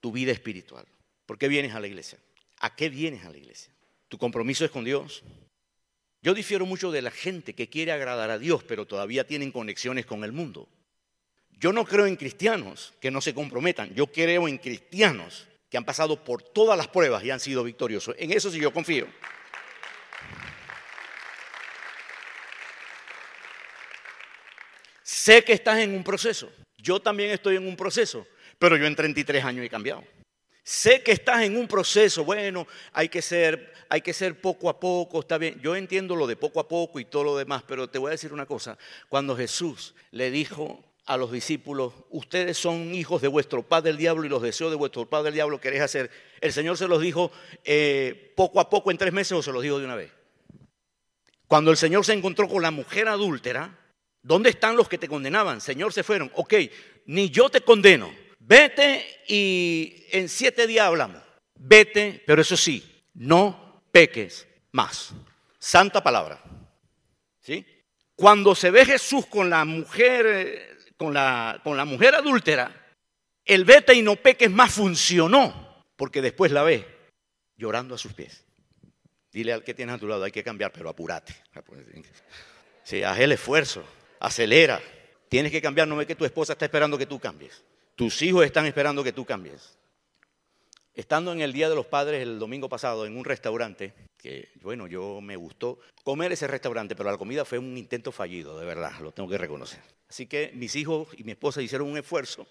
Tu 0.00 0.10
vida 0.10 0.32
espiritual. 0.32 0.86
¿Por 1.26 1.38
qué 1.38 1.48
vienes 1.48 1.74
a 1.74 1.80
la 1.80 1.86
iglesia? 1.86 2.18
¿A 2.60 2.74
qué 2.74 2.88
vienes 2.88 3.24
a 3.24 3.30
la 3.30 3.38
iglesia? 3.38 3.72
¿Tu 4.08 4.18
compromiso 4.18 4.64
es 4.64 4.70
con 4.70 4.84
Dios? 4.84 5.22
Yo 6.22 6.32
difiero 6.32 6.64
mucho 6.64 6.90
de 6.90 7.02
la 7.02 7.10
gente 7.10 7.54
que 7.54 7.68
quiere 7.68 7.92
agradar 7.92 8.30
a 8.30 8.38
Dios, 8.38 8.64
pero 8.64 8.86
todavía 8.86 9.26
tienen 9.26 9.52
conexiones 9.52 10.06
con 10.06 10.24
el 10.24 10.32
mundo. 10.32 10.68
Yo 11.50 11.72
no 11.72 11.84
creo 11.84 12.06
en 12.06 12.16
cristianos 12.16 12.94
que 13.00 13.10
no 13.10 13.20
se 13.20 13.34
comprometan, 13.34 13.94
yo 13.94 14.06
creo 14.06 14.48
en 14.48 14.58
cristianos 14.58 15.46
que 15.74 15.78
han 15.78 15.84
pasado 15.84 16.22
por 16.22 16.40
todas 16.40 16.78
las 16.78 16.86
pruebas 16.86 17.24
y 17.24 17.32
han 17.32 17.40
sido 17.40 17.64
victoriosos. 17.64 18.14
En 18.16 18.30
eso 18.30 18.48
sí 18.48 18.60
yo 18.60 18.72
confío. 18.72 19.08
Sé 25.02 25.42
que 25.42 25.52
estás 25.52 25.80
en 25.80 25.92
un 25.92 26.04
proceso. 26.04 26.48
Yo 26.78 27.02
también 27.02 27.32
estoy 27.32 27.56
en 27.56 27.66
un 27.66 27.74
proceso, 27.74 28.24
pero 28.56 28.76
yo 28.76 28.86
en 28.86 28.94
33 28.94 29.44
años 29.44 29.66
he 29.66 29.68
cambiado. 29.68 30.04
Sé 30.62 31.02
que 31.02 31.10
estás 31.10 31.42
en 31.42 31.56
un 31.56 31.66
proceso, 31.66 32.24
bueno, 32.24 32.68
hay 32.92 33.08
que 33.08 33.20
ser, 33.20 33.74
hay 33.88 34.00
que 34.00 34.12
ser 34.12 34.40
poco 34.40 34.68
a 34.68 34.78
poco, 34.78 35.18
está 35.18 35.38
bien. 35.38 35.60
Yo 35.60 35.74
entiendo 35.74 36.14
lo 36.14 36.28
de 36.28 36.36
poco 36.36 36.60
a 36.60 36.68
poco 36.68 37.00
y 37.00 37.04
todo 37.04 37.24
lo 37.24 37.36
demás, 37.36 37.64
pero 37.66 37.90
te 37.90 37.98
voy 37.98 38.10
a 38.10 38.12
decir 38.12 38.32
una 38.32 38.46
cosa. 38.46 38.78
Cuando 39.08 39.36
Jesús 39.36 39.96
le 40.12 40.30
dijo 40.30 40.84
a 41.06 41.16
los 41.16 41.30
discípulos, 41.30 41.92
ustedes 42.10 42.56
son 42.56 42.94
hijos 42.94 43.20
de 43.20 43.28
vuestro 43.28 43.62
padre 43.62 43.90
el 43.90 43.96
diablo 43.98 44.24
y 44.24 44.28
los 44.28 44.40
deseos 44.40 44.70
de 44.70 44.76
vuestro 44.76 45.06
padre 45.06 45.28
el 45.28 45.34
diablo 45.34 45.60
queréis 45.60 45.82
hacer. 45.82 46.10
El 46.40 46.52
Señor 46.52 46.78
se 46.78 46.88
los 46.88 47.00
dijo 47.00 47.30
eh, 47.64 48.32
poco 48.36 48.60
a 48.60 48.70
poco 48.70 48.90
en 48.90 48.98
tres 48.98 49.12
meses 49.12 49.32
o 49.32 49.42
se 49.42 49.52
los 49.52 49.62
dijo 49.62 49.78
de 49.78 49.84
una 49.84 49.96
vez. 49.96 50.10
Cuando 51.46 51.70
el 51.70 51.76
Señor 51.76 52.04
se 52.04 52.14
encontró 52.14 52.48
con 52.48 52.62
la 52.62 52.70
mujer 52.70 53.08
adúltera, 53.08 53.78
¿dónde 54.22 54.50
están 54.50 54.76
los 54.76 54.88
que 54.88 54.98
te 54.98 55.08
condenaban? 55.08 55.60
Señor, 55.60 55.92
se 55.92 56.02
fueron. 56.02 56.32
Ok, 56.34 56.54
ni 57.06 57.28
yo 57.28 57.50
te 57.50 57.60
condeno. 57.60 58.10
Vete 58.38 59.22
y 59.28 60.06
en 60.10 60.28
siete 60.28 60.66
días 60.66 60.86
hablamos. 60.86 61.22
Vete, 61.54 62.22
pero 62.26 62.42
eso 62.42 62.56
sí, 62.56 63.04
no 63.14 63.82
peques 63.92 64.46
más. 64.72 65.12
Santa 65.58 66.02
palabra. 66.02 66.42
¿Sí? 67.40 67.64
Cuando 68.16 68.54
se 68.54 68.70
ve 68.70 68.86
Jesús 68.86 69.26
con 69.26 69.50
la 69.50 69.64
mujer 69.64 70.26
eh, 70.26 70.74
con 70.96 71.14
la, 71.14 71.60
con 71.62 71.76
la 71.76 71.84
mujer 71.84 72.14
adúltera, 72.14 72.70
el 73.44 73.64
vete 73.64 73.94
y 73.94 74.02
no 74.02 74.16
peques 74.16 74.50
más 74.50 74.72
funcionó, 74.72 75.84
porque 75.96 76.22
después 76.22 76.52
la 76.52 76.62
ve 76.62 76.86
llorando 77.56 77.94
a 77.94 77.98
sus 77.98 78.12
pies. 78.12 78.44
Dile 79.32 79.52
al 79.52 79.64
que 79.64 79.74
tienes 79.74 79.96
a 79.96 79.98
tu 79.98 80.06
lado, 80.06 80.24
hay 80.24 80.30
que 80.30 80.44
cambiar, 80.44 80.72
pero 80.72 80.88
apúrate. 80.88 81.34
Sí, 82.84 83.02
haz 83.02 83.18
el 83.18 83.32
esfuerzo, 83.32 83.84
acelera. 84.20 84.80
Tienes 85.28 85.50
que 85.50 85.60
cambiar, 85.60 85.88
no 85.88 85.96
ve 85.96 86.06
que 86.06 86.14
tu 86.14 86.24
esposa 86.24 86.52
está 86.52 86.66
esperando 86.66 86.96
que 86.96 87.06
tú 87.06 87.18
cambies. 87.18 87.64
Tus 87.96 88.22
hijos 88.22 88.44
están 88.44 88.66
esperando 88.66 89.02
que 89.02 89.12
tú 89.12 89.24
cambies. 89.24 89.76
Estando 90.94 91.32
en 91.32 91.40
el 91.40 91.52
Día 91.52 91.68
de 91.68 91.74
los 91.74 91.86
Padres 91.86 92.22
el 92.22 92.38
domingo 92.38 92.68
pasado 92.68 93.04
en 93.04 93.16
un 93.16 93.24
restaurante, 93.24 93.94
que 94.16 94.50
bueno, 94.62 94.86
yo 94.86 95.20
me 95.20 95.34
gustó 95.34 95.80
comer 96.04 96.30
ese 96.32 96.46
restaurante, 96.46 96.94
pero 96.94 97.10
la 97.10 97.18
comida 97.18 97.44
fue 97.44 97.58
un 97.58 97.76
intento 97.76 98.12
fallido, 98.12 98.58
de 98.58 98.64
verdad, 98.64 98.92
lo 99.00 99.10
tengo 99.10 99.28
que 99.28 99.38
reconocer. 99.38 99.80
Así 100.08 100.26
que 100.26 100.52
mis 100.54 100.76
hijos 100.76 101.08
y 101.16 101.24
mi 101.24 101.32
esposa 101.32 101.60
hicieron 101.62 101.88
un 101.88 101.98
esfuerzo 101.98 102.46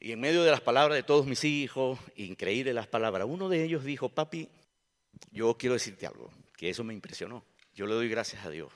y 0.00 0.12
en 0.12 0.20
medio 0.20 0.44
de 0.44 0.50
las 0.50 0.60
palabras 0.60 0.96
de 0.96 1.02
todos 1.02 1.26
mis 1.26 1.42
hijos, 1.44 1.98
increíbles 2.16 2.74
las 2.74 2.86
palabras, 2.86 3.26
uno 3.28 3.48
de 3.48 3.64
ellos 3.64 3.84
dijo, 3.84 4.08
papi, 4.08 4.48
yo 5.32 5.56
quiero 5.58 5.74
decirte 5.74 6.06
algo, 6.06 6.32
que 6.56 6.70
eso 6.70 6.84
me 6.84 6.94
impresionó. 6.94 7.44
Yo 7.74 7.86
le 7.86 7.94
doy 7.94 8.08
gracias 8.08 8.44
a 8.44 8.50
Dios, 8.50 8.72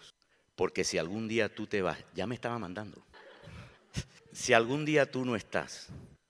porque 0.56 0.82
si 0.82 0.98
algún 0.98 1.28
día 1.28 1.54
tú 1.54 1.66
te 1.66 1.80
vas, 1.80 1.98
ya 2.14 2.26
me 2.26 2.34
estaba 2.34 2.58
mandando. 2.58 3.02
Si 4.34 4.54
algún 4.54 4.86
día 4.86 5.10
tú 5.10 5.26
no 5.26 5.36
estás, 5.36 5.88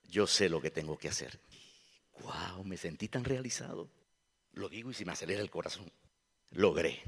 yo 0.09 0.27
sé 0.27 0.49
lo 0.49 0.61
que 0.61 0.73
tengo 0.73 0.99
que 0.99 1.09
hacer. 1.09 1.39
Wow, 2.21 2.65
me 2.65 2.77
sentí 2.77 3.09
tan 3.09 3.25
realizado. 3.25 3.89
Lo 4.53 4.69
digo 4.69 4.91
y 4.91 4.95
se 4.95 5.05
me 5.05 5.13
acelera 5.13 5.41
el 5.41 5.51
corazón. 5.51 5.91
Logré 6.51 7.03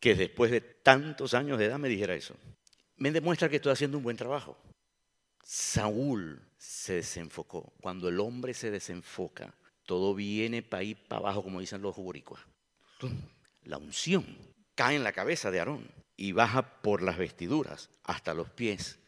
que 0.00 0.14
después 0.14 0.50
de 0.50 0.60
tantos 0.60 1.34
años 1.34 1.58
de 1.58 1.66
edad 1.66 1.78
me 1.78 1.88
dijera 1.88 2.14
eso. 2.14 2.36
Me 2.96 3.10
demuestra 3.10 3.48
que 3.48 3.56
estoy 3.56 3.72
haciendo 3.72 3.98
un 3.98 4.04
buen 4.04 4.16
trabajo. 4.16 4.56
Saúl 5.42 6.40
se 6.56 6.94
desenfocó. 6.94 7.72
Cuando 7.80 8.08
el 8.08 8.20
hombre 8.20 8.54
se 8.54 8.70
desenfoca, 8.70 9.54
todo 9.84 10.14
viene 10.14 10.62
para 10.62 10.82
ir 10.82 10.96
para 11.08 11.20
abajo, 11.20 11.42
como 11.42 11.60
dicen 11.60 11.82
los 11.82 11.96
boricuas. 11.96 12.42
La 13.62 13.78
unción 13.78 14.24
cae 14.74 14.96
en 14.96 15.04
la 15.04 15.12
cabeza 15.12 15.50
de 15.50 15.60
Aarón 15.60 15.90
y 16.16 16.32
baja 16.32 16.82
por 16.82 17.02
las 17.02 17.18
vestiduras 17.18 17.90
hasta 18.04 18.34
los 18.34 18.50
pies. 18.50 18.98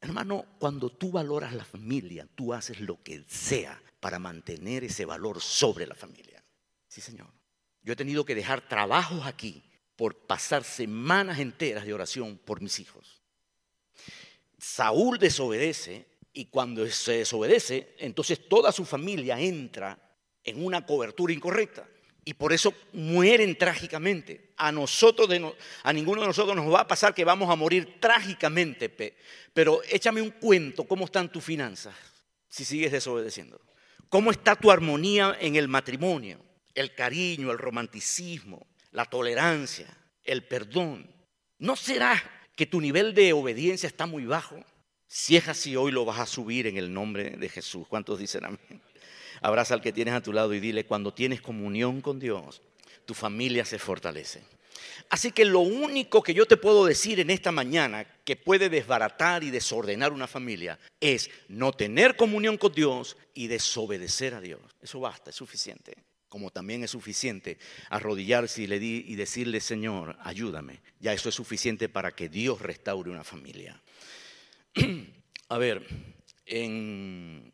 Hermano, 0.00 0.44
cuando 0.58 0.90
tú 0.90 1.10
valoras 1.10 1.54
la 1.54 1.64
familia, 1.64 2.28
tú 2.34 2.52
haces 2.52 2.80
lo 2.80 3.02
que 3.02 3.24
sea 3.26 3.82
para 4.00 4.18
mantener 4.18 4.84
ese 4.84 5.04
valor 5.04 5.40
sobre 5.40 5.86
la 5.86 5.94
familia. 5.94 6.42
Sí, 6.88 7.00
Señor. 7.00 7.28
Yo 7.82 7.92
he 7.92 7.96
tenido 7.96 8.24
que 8.24 8.34
dejar 8.34 8.68
trabajos 8.68 9.26
aquí 9.26 9.62
por 9.96 10.26
pasar 10.26 10.64
semanas 10.64 11.38
enteras 11.38 11.84
de 11.84 11.94
oración 11.94 12.38
por 12.38 12.60
mis 12.60 12.78
hijos. 12.80 13.22
Saúl 14.58 15.18
desobedece 15.18 16.06
y 16.32 16.46
cuando 16.46 16.86
se 16.88 17.18
desobedece, 17.18 17.94
entonces 17.98 18.48
toda 18.48 18.72
su 18.72 18.84
familia 18.84 19.40
entra 19.40 19.98
en 20.44 20.64
una 20.64 20.84
cobertura 20.84 21.32
incorrecta. 21.32 21.88
Y 22.24 22.34
por 22.34 22.52
eso 22.52 22.74
mueren 22.92 23.56
trágicamente. 23.56 24.52
A 24.56 24.72
nosotros, 24.72 25.28
a 25.84 25.92
ninguno 25.92 26.22
de 26.22 26.26
nosotros 26.26 26.56
nos 26.56 26.72
va 26.72 26.80
a 26.80 26.88
pasar 26.88 27.14
que 27.14 27.24
vamos 27.24 27.48
a 27.48 27.54
morir 27.54 28.00
trágicamente. 28.00 28.88
Pero 29.52 29.80
échame 29.88 30.20
un 30.20 30.30
cuento, 30.30 30.84
¿cómo 30.84 31.04
están 31.04 31.30
tus 31.30 31.44
finanzas 31.44 31.94
si 32.48 32.64
sigues 32.64 32.90
desobedeciendo? 32.90 33.60
¿Cómo 34.08 34.30
está 34.30 34.56
tu 34.56 34.70
armonía 34.70 35.36
en 35.40 35.56
el 35.56 35.68
matrimonio? 35.68 36.38
El 36.74 36.94
cariño, 36.94 37.50
el 37.50 37.58
romanticismo, 37.58 38.66
la 38.92 39.04
tolerancia, 39.04 39.86
el 40.22 40.44
perdón. 40.44 41.10
¿No 41.58 41.74
será 41.76 42.22
que 42.54 42.66
tu 42.66 42.80
nivel 42.80 43.14
de 43.14 43.32
obediencia 43.32 43.86
está 43.86 44.06
muy 44.06 44.24
bajo? 44.26 44.62
Si 45.08 45.36
es 45.36 45.48
así, 45.48 45.76
hoy 45.76 45.92
lo 45.92 46.04
vas 46.04 46.18
a 46.18 46.26
subir 46.26 46.66
en 46.66 46.76
el 46.76 46.92
nombre 46.92 47.30
de 47.30 47.48
Jesús. 47.48 47.86
¿Cuántos 47.88 48.18
dicen 48.18 48.44
amén? 48.44 48.82
Abraza 49.40 49.74
al 49.74 49.82
que 49.82 49.92
tienes 49.92 50.14
a 50.14 50.22
tu 50.22 50.32
lado 50.32 50.54
y 50.54 50.60
dile, 50.60 50.86
cuando 50.86 51.12
tienes 51.12 51.40
comunión 51.40 52.00
con 52.00 52.18
Dios, 52.18 52.62
tu 53.04 53.14
familia 53.14 53.64
se 53.64 53.78
fortalece. 53.78 54.42
Así 55.10 55.32
que 55.32 55.44
lo 55.44 55.60
único 55.60 56.22
que 56.22 56.34
yo 56.34 56.46
te 56.46 56.56
puedo 56.56 56.84
decir 56.84 57.20
en 57.20 57.30
esta 57.30 57.52
mañana 57.52 58.04
que 58.24 58.36
puede 58.36 58.68
desbaratar 58.68 59.44
y 59.44 59.50
desordenar 59.50 60.12
una 60.12 60.26
familia 60.26 60.78
es 61.00 61.30
no 61.48 61.72
tener 61.72 62.16
comunión 62.16 62.56
con 62.58 62.72
Dios 62.72 63.16
y 63.34 63.46
desobedecer 63.46 64.34
a 64.34 64.40
Dios. 64.40 64.60
Eso 64.82 65.00
basta, 65.00 65.30
es 65.30 65.36
suficiente. 65.36 65.94
Como 66.28 66.50
también 66.50 66.82
es 66.82 66.90
suficiente 66.90 67.58
arrodillarse 67.88 68.62
y, 68.62 69.14
decirle, 69.14 69.60
Señor, 69.60 70.16
ayúdame. 70.20 70.80
Ya 70.98 71.12
eso 71.12 71.28
es 71.28 71.34
suficiente 71.34 71.88
para 71.88 72.10
que 72.10 72.28
Dios 72.28 72.60
restaure 72.60 73.10
una 73.10 73.24
familia. 73.24 73.80
A 75.48 75.58
ver, 75.58 75.86
en, 76.44 77.52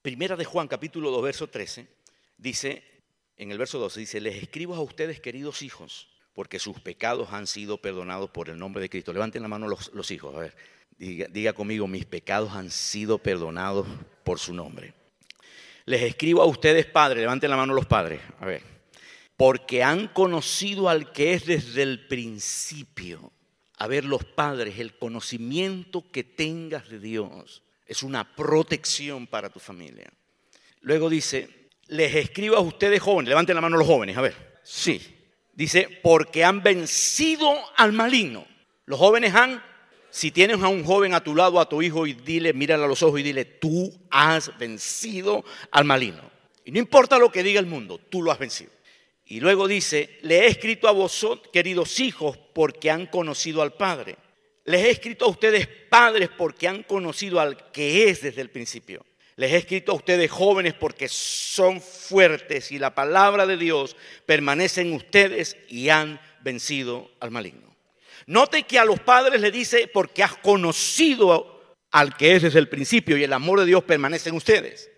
Primera 0.00 0.36
de 0.36 0.44
Juan, 0.44 0.66
capítulo 0.66 1.10
2, 1.10 1.22
verso 1.22 1.46
13, 1.48 1.86
dice, 2.38 2.82
en 3.42 3.50
el 3.50 3.58
verso 3.58 3.78
12, 3.78 4.00
dice, 4.00 4.20
les 4.20 4.42
escribo 4.42 4.74
a 4.74 4.80
ustedes, 4.80 5.20
queridos 5.20 5.62
hijos, 5.62 6.08
porque 6.32 6.58
sus 6.58 6.80
pecados 6.80 7.28
han 7.32 7.46
sido 7.46 7.78
perdonados 7.78 8.30
por 8.30 8.48
el 8.48 8.58
nombre 8.58 8.80
de 8.80 8.88
Cristo. 8.88 9.12
Levanten 9.12 9.42
la 9.42 9.48
mano 9.48 9.68
los, 9.68 10.10
hijos, 10.10 10.34
a 10.34 10.38
ver, 10.38 10.56
diga, 10.96 11.26
diga 11.28 11.52
conmigo, 11.52 11.86
mis 11.86 12.04
pecados 12.04 12.52
han 12.52 12.70
sido 12.70 13.18
perdonados 13.18 13.86
por 14.24 14.38
su 14.38 14.54
nombre. 14.54 14.94
Les 15.84 16.02
escribo 16.02 16.40
a 16.42 16.46
ustedes, 16.46 16.86
padres, 16.86 17.20
levanten 17.20 17.50
la 17.50 17.56
mano 17.56 17.74
los 17.74 17.86
padres, 17.86 18.20
a 18.38 18.46
ver, 18.46 18.62
porque 19.36 19.82
han 19.82 20.08
conocido 20.08 20.88
al 20.88 21.12
que 21.12 21.34
es 21.34 21.44
desde 21.44 21.82
el 21.82 22.06
principio 22.06 23.32
a 23.78 23.88
ver 23.88 24.04
los 24.04 24.22
padres, 24.22 24.78
el 24.78 24.96
conocimiento 24.96 26.04
que 26.12 26.22
tengas 26.22 26.88
de 26.88 27.00
Dios 27.00 27.64
es 27.84 28.04
una 28.04 28.36
protección 28.36 29.26
para 29.26 29.50
tu 29.50 29.58
familia. 29.58 30.08
Luego 30.82 31.10
dice, 31.10 31.61
les 31.92 32.14
escribo 32.14 32.56
a 32.56 32.60
ustedes 32.60 33.00
jóvenes, 33.00 33.28
levanten 33.28 33.54
la 33.54 33.60
mano 33.60 33.76
los 33.76 33.86
jóvenes, 33.86 34.16
a 34.16 34.22
ver, 34.22 34.34
sí, 34.62 35.00
dice, 35.52 35.88
porque 36.02 36.42
han 36.42 36.62
vencido 36.62 37.54
al 37.76 37.92
maligno. 37.92 38.46
Los 38.86 38.98
jóvenes 38.98 39.34
han, 39.34 39.62
si 40.10 40.30
tienes 40.30 40.62
a 40.62 40.68
un 40.68 40.84
joven 40.84 41.12
a 41.12 41.22
tu 41.22 41.36
lado, 41.36 41.60
a 41.60 41.68
tu 41.68 41.82
hijo, 41.82 42.06
y 42.06 42.14
dile, 42.14 42.54
mírale 42.54 42.84
a 42.84 42.88
los 42.88 43.02
ojos 43.02 43.20
y 43.20 43.22
dile, 43.22 43.44
tú 43.44 43.92
has 44.10 44.56
vencido 44.58 45.44
al 45.70 45.84
maligno. 45.84 46.30
Y 46.64 46.72
no 46.72 46.78
importa 46.78 47.18
lo 47.18 47.30
que 47.30 47.42
diga 47.42 47.60
el 47.60 47.66
mundo, 47.66 47.98
tú 47.98 48.22
lo 48.22 48.32
has 48.32 48.38
vencido. 48.38 48.70
Y 49.26 49.40
luego 49.40 49.68
dice, 49.68 50.18
le 50.22 50.40
he 50.40 50.46
escrito 50.46 50.88
a 50.88 50.92
vosotros, 50.92 51.50
queridos 51.52 52.00
hijos, 52.00 52.38
porque 52.54 52.90
han 52.90 53.06
conocido 53.06 53.60
al 53.60 53.74
Padre. 53.74 54.16
Les 54.64 54.82
he 54.82 54.90
escrito 54.90 55.26
a 55.26 55.28
ustedes 55.28 55.66
padres 55.66 56.30
porque 56.38 56.68
han 56.68 56.84
conocido 56.84 57.40
al 57.40 57.70
que 57.72 58.08
es 58.08 58.22
desde 58.22 58.40
el 58.40 58.50
principio. 58.50 59.04
Les 59.42 59.50
he 59.50 59.56
escrito 59.56 59.90
a 59.90 59.96
ustedes 59.96 60.30
jóvenes 60.30 60.72
porque 60.72 61.08
son 61.08 61.80
fuertes 61.80 62.70
y 62.70 62.78
la 62.78 62.94
palabra 62.94 63.44
de 63.44 63.56
Dios 63.56 63.96
permanece 64.24 64.82
en 64.82 64.92
ustedes 64.92 65.56
y 65.68 65.88
han 65.88 66.20
vencido 66.42 67.10
al 67.18 67.32
maligno. 67.32 67.74
Note 68.26 68.62
que 68.62 68.78
a 68.78 68.84
los 68.84 69.00
padres 69.00 69.40
le 69.40 69.50
dice 69.50 69.90
porque 69.92 70.22
has 70.22 70.36
conocido 70.36 71.60
al 71.90 72.16
que 72.16 72.36
es 72.36 72.42
desde 72.42 72.60
el 72.60 72.68
principio 72.68 73.16
y 73.16 73.24
el 73.24 73.32
amor 73.32 73.58
de 73.58 73.66
Dios 73.66 73.82
permanece 73.82 74.28
en 74.28 74.36
ustedes. 74.36 74.91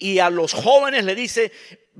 Y 0.00 0.18
a 0.18 0.30
los 0.30 0.52
jóvenes 0.52 1.04
le 1.04 1.14
dice 1.14 1.52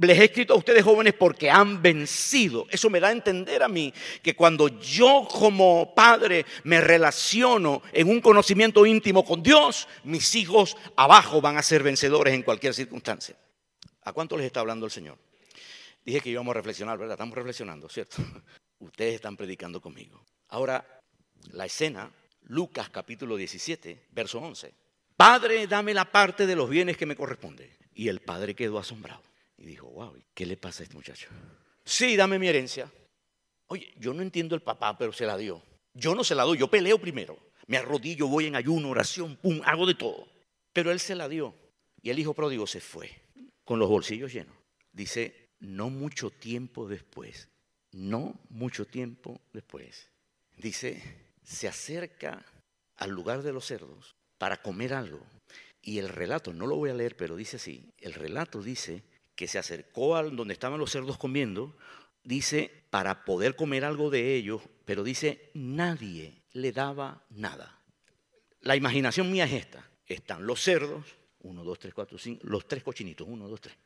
les 0.06 0.18
he 0.18 0.24
escrito 0.24 0.54
a 0.54 0.56
ustedes 0.56 0.82
jóvenes 0.82 1.14
porque 1.14 1.50
han 1.50 1.82
vencido. 1.82 2.66
Eso 2.70 2.88
me 2.90 3.00
da 3.00 3.08
a 3.08 3.12
entender 3.12 3.62
a 3.62 3.68
mí 3.68 3.92
que 4.22 4.34
cuando 4.34 4.68
yo 4.68 5.26
como 5.30 5.94
padre 5.94 6.46
me 6.64 6.80
relaciono 6.80 7.82
en 7.92 8.08
un 8.08 8.20
conocimiento 8.20 8.86
íntimo 8.86 9.24
con 9.24 9.42
Dios, 9.42 9.88
mis 10.04 10.34
hijos 10.34 10.76
abajo 10.96 11.40
van 11.40 11.58
a 11.58 11.62
ser 11.62 11.82
vencedores 11.82 12.34
en 12.34 12.42
cualquier 12.42 12.74
circunstancia. 12.74 13.36
¿A 14.04 14.12
cuánto 14.12 14.36
les 14.36 14.46
está 14.46 14.60
hablando 14.60 14.86
el 14.86 14.92
Señor? 14.92 15.18
Dije 16.04 16.20
que 16.20 16.30
íbamos 16.30 16.52
a 16.52 16.58
reflexionar, 16.58 16.96
¿verdad? 16.96 17.14
Estamos 17.14 17.34
reflexionando, 17.34 17.88
¿cierto? 17.88 18.16
Ustedes 18.78 19.16
están 19.16 19.36
predicando 19.36 19.80
conmigo. 19.82 20.24
Ahora, 20.48 21.02
la 21.52 21.66
escena, 21.66 22.10
Lucas 22.44 22.88
capítulo 22.88 23.36
17, 23.36 24.06
verso 24.12 24.38
11. 24.38 24.72
Padre, 25.14 25.66
dame 25.66 25.92
la 25.92 26.10
parte 26.10 26.46
de 26.46 26.56
los 26.56 26.70
bienes 26.70 26.96
que 26.96 27.04
me 27.04 27.14
corresponde. 27.14 27.79
Y 27.92 28.08
el 28.08 28.20
padre 28.20 28.54
quedó 28.54 28.78
asombrado. 28.78 29.22
Y 29.58 29.66
dijo, 29.66 29.88
wow, 29.88 30.16
¿qué 30.34 30.46
le 30.46 30.56
pasa 30.56 30.82
a 30.82 30.84
este 30.84 30.94
muchacho? 30.94 31.28
Sí, 31.84 32.16
dame 32.16 32.38
mi 32.38 32.48
herencia. 32.48 32.90
Oye, 33.66 33.92
yo 33.98 34.14
no 34.14 34.22
entiendo 34.22 34.54
el 34.54 34.62
papá, 34.62 34.96
pero 34.96 35.12
se 35.12 35.26
la 35.26 35.36
dio. 35.36 35.62
Yo 35.94 36.14
no 36.14 36.24
se 36.24 36.34
la 36.34 36.44
doy, 36.44 36.58
yo 36.58 36.68
peleo 36.68 36.98
primero. 36.98 37.38
Me 37.66 37.76
arrodillo, 37.76 38.26
voy 38.26 38.46
en 38.46 38.56
ayuno, 38.56 38.90
oración, 38.90 39.36
pum, 39.36 39.60
hago 39.64 39.86
de 39.86 39.94
todo. 39.94 40.26
Pero 40.72 40.90
él 40.90 41.00
se 41.00 41.14
la 41.14 41.28
dio. 41.28 41.54
Y 42.02 42.10
el 42.10 42.18
hijo 42.18 42.34
pródigo 42.34 42.66
se 42.66 42.80
fue 42.80 43.10
con 43.64 43.78
los 43.78 43.88
bolsillos 43.88 44.32
llenos. 44.32 44.56
Dice, 44.92 45.50
no 45.60 45.90
mucho 45.90 46.30
tiempo 46.30 46.88
después, 46.88 47.48
no 47.92 48.40
mucho 48.48 48.86
tiempo 48.86 49.40
después, 49.52 50.10
dice, 50.56 51.02
se 51.44 51.68
acerca 51.68 52.44
al 52.96 53.10
lugar 53.10 53.42
de 53.42 53.52
los 53.52 53.66
cerdos 53.66 54.16
para 54.38 54.60
comer 54.60 54.94
algo. 54.94 55.24
Y 55.82 55.98
el 55.98 56.08
relato, 56.08 56.52
no 56.52 56.66
lo 56.66 56.76
voy 56.76 56.90
a 56.90 56.94
leer, 56.94 57.16
pero 57.16 57.36
dice 57.36 57.56
así, 57.56 57.92
el 57.98 58.14
relato 58.14 58.62
dice 58.62 59.02
que 59.34 59.48
se 59.48 59.58
acercó 59.58 60.16
a 60.16 60.22
donde 60.22 60.52
estaban 60.52 60.78
los 60.78 60.90
cerdos 60.90 61.16
comiendo, 61.16 61.76
dice, 62.22 62.84
para 62.90 63.24
poder 63.24 63.56
comer 63.56 63.84
algo 63.84 64.10
de 64.10 64.34
ellos, 64.34 64.62
pero 64.84 65.02
dice, 65.02 65.50
nadie 65.54 66.42
le 66.52 66.72
daba 66.72 67.24
nada. 67.30 67.78
La 68.60 68.76
imaginación 68.76 69.30
mía 69.30 69.44
es 69.44 69.52
esta. 69.52 69.88
Están 70.06 70.46
los 70.46 70.60
cerdos, 70.60 71.06
uno, 71.40 71.64
dos, 71.64 71.78
tres, 71.78 71.94
cuatro, 71.94 72.18
cinco, 72.18 72.46
los 72.46 72.68
tres 72.68 72.82
cochinitos, 72.82 73.26
uno, 73.28 73.48
dos, 73.48 73.60
tres. 73.60 73.76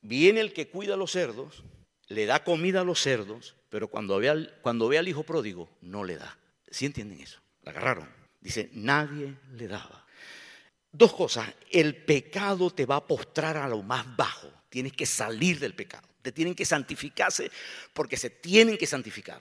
Viene 0.00 0.40
el 0.40 0.52
que 0.52 0.68
cuida 0.68 0.94
a 0.94 0.96
los 0.96 1.10
cerdos, 1.10 1.64
le 2.08 2.26
da 2.26 2.44
comida 2.44 2.82
a 2.82 2.84
los 2.84 3.00
cerdos, 3.00 3.56
pero 3.68 3.88
cuando 3.88 4.18
ve 4.18 4.28
al, 4.28 4.58
cuando 4.62 4.88
ve 4.88 4.98
al 4.98 5.08
hijo 5.08 5.22
pródigo, 5.24 5.68
no 5.80 6.04
le 6.04 6.16
da. 6.16 6.38
¿Sí 6.70 6.86
entienden 6.86 7.20
eso? 7.20 7.40
La 7.62 7.72
agarraron. 7.72 8.08
Dice, 8.40 8.70
nadie 8.72 9.36
le 9.52 9.68
daba. 9.68 10.01
Dos 10.92 11.14
cosas, 11.14 11.48
el 11.70 11.96
pecado 11.96 12.70
te 12.70 12.84
va 12.84 12.96
a 12.96 13.06
postrar 13.06 13.56
a 13.56 13.66
lo 13.66 13.82
más 13.82 14.14
bajo. 14.14 14.52
Tienes 14.68 14.92
que 14.92 15.06
salir 15.06 15.58
del 15.58 15.74
pecado. 15.74 16.06
Te 16.20 16.32
tienen 16.32 16.54
que 16.54 16.66
santificarse 16.66 17.50
porque 17.94 18.18
se 18.18 18.28
tienen 18.28 18.76
que 18.76 18.86
santificar. 18.86 19.40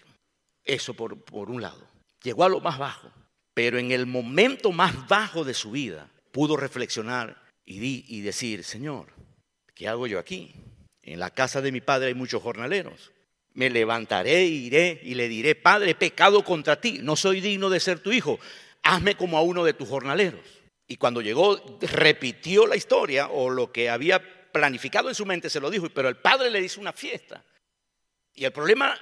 Eso 0.63 0.93
por, 0.93 1.13
un 1.34 1.62
lado. 1.62 1.86
Llegó 2.24 2.46
a 2.46 2.50
lo 2.50 2.62
más 2.62 2.77
bajo, 2.77 3.12
pero 3.53 3.77
en 3.77 3.91
el 3.91 4.05
momento 4.05 4.72
más 4.72 5.08
bajo 5.10 5.43
de 5.43 5.53
su 5.53 5.72
vida 5.72 6.10
pudo 6.31 6.55
reflexionar 6.55 7.41
y, 7.65 8.05
y 8.08 8.22
decir, 8.22 8.63
Señor, 8.63 9.08
¿qué 9.75 9.89
hago 9.89 10.08
yo 10.08 10.20
aquí? 10.20 10.53
En 11.01 11.20
la 11.20 11.31
casa 11.31 11.62
de 11.62 11.72
mi 11.72 11.81
padre 11.81 12.08
hay 12.08 12.13
muchos 12.13 12.41
jornaleros. 12.41 13.12
Me 13.53 13.70
levantaré, 13.70 14.46
iré 14.46 15.01
y 15.03 15.15
le 15.15 15.27
diré, 15.27 15.55
Padre, 15.55 15.96
pecado 15.96 16.46
contra 16.46 16.79
ti, 16.79 17.00
no 17.01 17.17
soy 17.17 17.41
digno 17.41 17.70
de 17.70 17.81
ser 17.81 18.00
tu 18.00 18.13
hijo, 18.13 18.39
hazme 18.81 19.15
como 19.15 19.38
a 19.38 19.41
uno 19.41 19.65
de 19.65 19.74
tus 19.74 19.89
jornaleros. 19.89 20.61
Y 20.91 20.98
cuando 20.98 21.21
llegó, 21.21 21.79
repitió 21.79 22.67
la 22.67 22.75
historia 22.75 23.29
o 23.29 23.50
lo 23.50 23.71
que 23.71 23.89
había 23.89 24.51
planificado 24.51 25.07
en 25.07 25.15
su 25.15 25.25
mente, 25.25 25.50
se 25.50 25.62
lo 25.62 25.69
dijo, 25.69 25.88
pero 25.88 26.10
el 26.10 26.17
padre 26.17 26.51
le 26.51 26.60
hizo 26.60 26.81
una 26.81 26.91
fiesta. 26.91 27.45
Y 28.33 28.43
el 28.43 28.51
problema, 28.51 29.00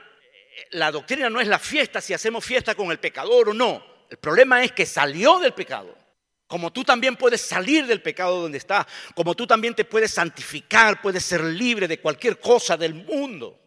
la 0.70 0.92
doctrina 0.92 1.32
no 1.32 1.42
es 1.42 1.48
la 1.48 1.58
fiesta, 1.58 2.00
si 2.00 2.14
hacemos 2.14 2.46
fiesta 2.46 2.76
con 2.76 2.92
el 2.92 3.00
pecador 3.00 3.50
o 3.50 3.56
no. 3.56 3.84
El 4.08 4.18
problema 4.18 4.64
es 4.64 4.72
que 4.72 4.86
salió 4.86 5.40
del 5.40 5.56
pecado. 5.56 5.98
Como 6.46 6.72
tú 6.72 6.84
también 6.84 7.16
puedes 7.16 7.42
salir 7.42 7.88
del 7.88 8.04
pecado 8.04 8.40
donde 8.40 8.60
estás, 8.60 8.86
como 9.16 9.34
tú 9.34 9.48
también 9.48 9.74
te 9.74 9.84
puedes 9.84 10.12
santificar, 10.12 11.02
puedes 11.02 11.26
ser 11.26 11.44
libre 11.44 11.88
de 11.88 12.00
cualquier 12.00 12.40
cosa 12.40 12.78
del 12.78 12.94
mundo. 12.94 13.60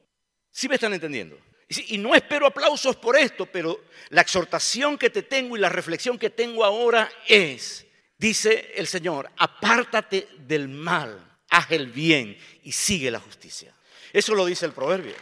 ¿Sí 0.52 0.69
me 0.69 0.76
están 0.76 0.95
entendiendo? 0.95 1.37
Y 1.88 1.99
no 1.99 2.14
espero 2.14 2.47
aplausos 2.47 2.95
por 2.95 3.17
esto, 3.17 3.47
pero 3.47 3.81
la 4.11 4.21
exhortación 4.21 4.97
que 4.97 5.11
te 5.11 5.25
tengo 5.25 5.57
y 5.57 5.61
la 5.61 5.71
reflexión 5.71 6.21
que 6.21 6.31
tengo 6.31 6.64
ahora 6.64 7.11
es, 7.26 7.85
dice 8.23 8.73
el 8.76 8.87
Señor, 8.87 9.29
apártate 9.37 10.29
del 10.38 10.69
mal, 10.69 11.19
haz 11.50 11.73
el 11.73 11.88
bien 11.88 12.38
y 12.62 12.71
sigue 12.71 13.11
la 13.11 13.19
justicia. 13.19 13.75
Eso 14.12 14.37
lo 14.37 14.47
dice 14.47 14.64
el 14.64 14.73
proverbio. 14.73 15.14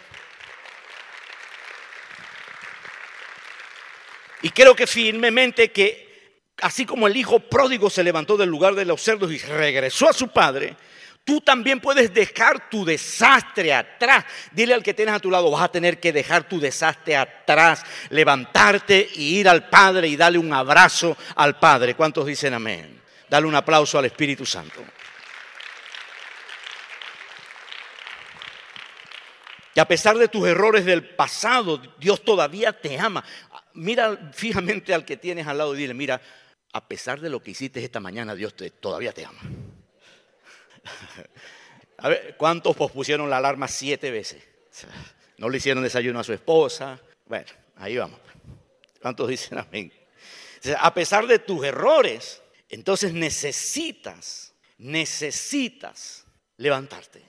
Y 4.43 4.51
creo 4.51 4.77
que 4.77 4.87
firmemente 4.87 5.73
que 5.73 6.43
así 6.61 6.85
como 6.85 7.07
el 7.07 7.17
hijo 7.17 7.41
pródigo 7.41 7.89
se 7.89 8.05
levantó 8.05 8.37
del 8.37 8.51
lugar 8.51 8.75
de 8.75 8.85
los 8.85 9.01
cerdos 9.01 9.33
y 9.33 9.39
regresó 9.39 10.11
a 10.11 10.13
su 10.13 10.29
padre, 10.29 10.77
Tú 11.25 11.41
también 11.41 11.81
puedes 11.81 12.13
dejar 12.13 12.69
tu 12.71 12.85
desastre 12.85 13.73
atrás. 13.73 14.25
Dile 14.53 14.75
al 14.75 14.83
que 14.83 14.95
tienes 14.95 15.15
a 15.15 15.21
tu 15.21 15.31
lado, 15.31 15.51
vas 15.51 15.63
a 15.63 15.71
tener 15.71 16.01
que 16.01 16.13
dejar 16.13 16.49
tu 16.49 16.59
desastre 16.59 17.17
atrás, 17.17 17.85
levantarte 18.09 19.09
y 19.15 19.39
ir 19.39 19.49
al 19.49 19.69
Padre 19.69 20.09
y 20.09 20.17
darle 20.17 20.39
un 20.39 20.53
abrazo 20.53 21.17
al 21.37 21.59
Padre. 21.59 21.95
¿Cuántos 21.95 22.27
dicen 22.27 22.55
amén? 22.55 23.01
Dale 23.29 23.47
un 23.47 23.55
aplauso 23.55 23.99
al 23.99 24.07
Espíritu 24.07 24.45
Santo. 24.45 24.85
Y 29.75 29.81
a 29.81 29.87
pesar 29.87 30.19
de 30.19 30.29
tus 30.29 30.49
errores 30.49 30.85
del 30.85 31.05
pasado, 31.15 31.81
Dios 31.99 32.25
todavía 32.25 32.73
te 32.73 32.99
ama. 32.99 33.25
Mira 33.75 34.33
fijamente 34.33 34.93
al 34.93 35.05
que 35.05 35.17
tienes 35.17 35.47
al 35.47 35.59
lado 35.59 35.75
y 35.77 35.79
dile, 35.79 35.95
mira, 35.95 36.21
a 36.73 36.89
pesar 36.89 37.21
de 37.21 37.31
lo 37.31 37.41
que 37.41 37.53
hiciste 37.53 37.83
esta 37.83 38.01
mañana, 38.01 38.35
Dios 38.35 38.55
todavía 38.81 39.13
te 39.13 39.25
ama. 39.25 39.41
A 41.99 42.09
ver, 42.09 42.35
¿cuántos 42.39 42.75
pospusieron 42.77 43.29
la 43.29 43.37
alarma 43.37 43.69
siete 43.69 44.11
veces? 44.11 44.43
No 45.37 45.49
le 45.49 45.59
hicieron 45.59 45.83
desayuno 45.83 46.21
a 46.21 46.25
su 46.25 46.33
esposa. 46.33 46.99
Bueno, 47.27 47.47
ahí 47.77 47.97
vamos. 47.97 48.19
¿Cuántos 49.03 49.29
dicen 49.29 49.59
amén? 49.59 49.93
A 50.79 50.95
pesar 50.95 51.27
de 51.27 51.39
tus 51.39 51.65
errores, 51.65 52.43
entonces 52.69 53.13
necesitas, 53.13 54.55
necesitas 54.79 56.25
levantarte. 56.57 57.23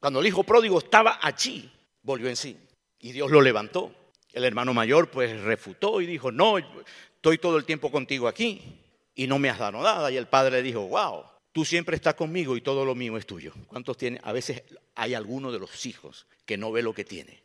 Cuando 0.00 0.20
el 0.20 0.26
hijo 0.26 0.44
pródigo 0.44 0.78
estaba 0.78 1.18
allí, 1.22 1.70
volvió 2.02 2.28
en 2.28 2.36
sí 2.36 2.56
y 3.00 3.12
Dios 3.12 3.30
lo 3.30 3.40
levantó. 3.40 3.94
El 4.32 4.44
hermano 4.44 4.74
mayor 4.74 5.10
pues 5.10 5.40
refutó 5.40 6.00
y 6.00 6.06
dijo, 6.06 6.30
no, 6.30 6.58
estoy 6.58 7.38
todo 7.38 7.56
el 7.56 7.64
tiempo 7.64 7.90
contigo 7.90 8.28
aquí 8.28 8.82
y 9.14 9.26
no 9.26 9.38
me 9.38 9.48
has 9.48 9.58
dado 9.58 9.82
nada. 9.82 10.10
Y 10.10 10.16
el 10.16 10.26
padre 10.26 10.58
le 10.58 10.62
dijo, 10.62 10.86
wow, 10.86 11.24
tú 11.56 11.64
siempre 11.64 11.96
estás 11.96 12.12
conmigo 12.16 12.54
y 12.54 12.60
todo 12.60 12.84
lo 12.84 12.94
mío 12.94 13.16
es 13.16 13.24
tuyo. 13.24 13.50
¿Cuántos 13.66 13.96
tiene? 13.96 14.20
A 14.24 14.34
veces 14.34 14.62
hay 14.94 15.14
alguno 15.14 15.50
de 15.50 15.58
los 15.58 15.86
hijos 15.86 16.26
que 16.44 16.58
no 16.58 16.70
ve 16.70 16.82
lo 16.82 16.92
que 16.92 17.06
tiene, 17.06 17.42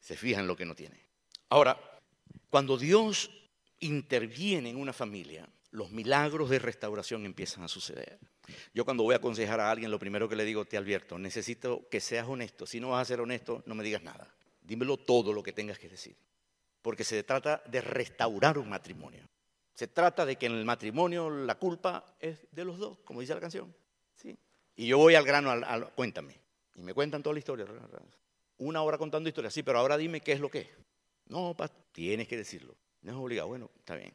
se 0.00 0.18
fija 0.18 0.40
en 0.40 0.46
lo 0.46 0.54
que 0.54 0.66
no 0.66 0.74
tiene. 0.74 1.00
Ahora, 1.48 1.80
cuando 2.50 2.76
Dios 2.76 3.30
interviene 3.80 4.68
en 4.68 4.76
una 4.76 4.92
familia, 4.92 5.48
los 5.70 5.92
milagros 5.92 6.50
de 6.50 6.58
restauración 6.58 7.24
empiezan 7.24 7.64
a 7.64 7.68
suceder. 7.68 8.18
Yo 8.74 8.84
cuando 8.84 9.02
voy 9.02 9.14
a 9.14 9.16
aconsejar 9.16 9.60
a 9.60 9.70
alguien, 9.70 9.90
lo 9.90 9.98
primero 9.98 10.28
que 10.28 10.36
le 10.36 10.44
digo, 10.44 10.66
te 10.66 10.76
advierto, 10.76 11.18
necesito 11.18 11.88
que 11.88 12.00
seas 12.00 12.28
honesto. 12.28 12.66
Si 12.66 12.80
no 12.80 12.90
vas 12.90 13.00
a 13.00 13.06
ser 13.06 13.22
honesto, 13.22 13.62
no 13.64 13.74
me 13.74 13.82
digas 13.82 14.02
nada. 14.02 14.28
Dímelo 14.60 14.98
todo 14.98 15.32
lo 15.32 15.42
que 15.42 15.54
tengas 15.54 15.78
que 15.78 15.88
decir. 15.88 16.16
Porque 16.82 17.02
se 17.02 17.22
trata 17.22 17.62
de 17.64 17.80
restaurar 17.80 18.58
un 18.58 18.68
matrimonio. 18.68 19.26
Se 19.74 19.88
trata 19.88 20.24
de 20.24 20.36
que 20.36 20.46
en 20.46 20.52
el 20.52 20.64
matrimonio 20.64 21.28
la 21.30 21.56
culpa 21.56 22.04
es 22.20 22.46
de 22.52 22.64
los 22.64 22.78
dos, 22.78 22.98
como 23.04 23.20
dice 23.20 23.34
la 23.34 23.40
canción. 23.40 23.74
¿sí? 24.14 24.36
Y 24.76 24.86
yo 24.86 24.98
voy 24.98 25.14
al 25.14 25.24
grano, 25.24 25.50
al, 25.50 25.92
cuéntame. 25.92 26.38
Y 26.74 26.82
me 26.82 26.94
cuentan 26.94 27.22
toda 27.22 27.34
la 27.34 27.40
historia. 27.40 27.66
Una 28.58 28.82
hora 28.82 28.98
contando 28.98 29.28
historias, 29.28 29.52
sí, 29.52 29.62
pero 29.62 29.78
ahora 29.78 29.96
dime 29.96 30.20
qué 30.20 30.32
es 30.32 30.40
lo 30.40 30.50
que 30.50 30.60
es. 30.60 30.68
No, 31.26 31.56
tienes 31.92 32.28
que 32.28 32.36
decirlo. 32.36 32.76
No 33.02 33.12
es 33.12 33.18
obligado. 33.18 33.48
Bueno, 33.48 33.70
está 33.78 33.96
bien. 33.96 34.14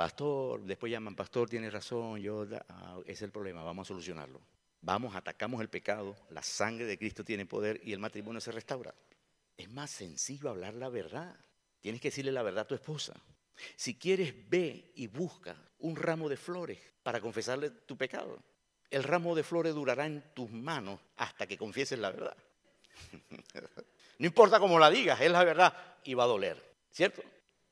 Pastor, 0.00 0.62
después 0.62 0.90
llaman, 0.90 1.14
pastor, 1.14 1.50
tiene 1.50 1.68
razón, 1.68 2.20
yo, 2.20 2.46
ah, 2.70 2.98
es 3.04 3.20
el 3.20 3.30
problema, 3.30 3.62
vamos 3.62 3.86
a 3.86 3.88
solucionarlo. 3.88 4.40
Vamos, 4.80 5.14
atacamos 5.14 5.60
el 5.60 5.68
pecado, 5.68 6.16
la 6.30 6.42
sangre 6.42 6.86
de 6.86 6.96
Cristo 6.96 7.22
tiene 7.22 7.44
poder 7.44 7.82
y 7.84 7.92
el 7.92 7.98
matrimonio 7.98 8.40
se 8.40 8.50
restaura. 8.50 8.94
Es 9.58 9.70
más 9.70 9.90
sencillo 9.90 10.48
hablar 10.48 10.72
la 10.72 10.88
verdad. 10.88 11.36
Tienes 11.80 12.00
que 12.00 12.08
decirle 12.08 12.32
la 12.32 12.42
verdad 12.42 12.62
a 12.62 12.66
tu 12.66 12.74
esposa. 12.74 13.12
Si 13.76 13.96
quieres, 13.96 14.34
ve 14.48 14.92
y 14.94 15.06
busca 15.06 15.56
un 15.78 15.96
ramo 15.96 16.28
de 16.28 16.36
flores 16.36 16.78
para 17.02 17.20
confesarle 17.20 17.70
tu 17.70 17.96
pecado. 17.96 18.42
El 18.90 19.04
ramo 19.04 19.34
de 19.34 19.42
flores 19.42 19.74
durará 19.74 20.06
en 20.06 20.22
tus 20.34 20.50
manos 20.50 21.00
hasta 21.16 21.46
que 21.46 21.56
confieses 21.56 21.98
la 21.98 22.10
verdad. 22.10 22.36
no 24.18 24.26
importa 24.26 24.58
cómo 24.58 24.78
la 24.78 24.90
digas, 24.90 25.20
es 25.20 25.30
la 25.30 25.44
verdad 25.44 25.74
y 26.04 26.14
va 26.14 26.24
a 26.24 26.28
doler, 26.28 26.62
¿cierto? 26.90 27.22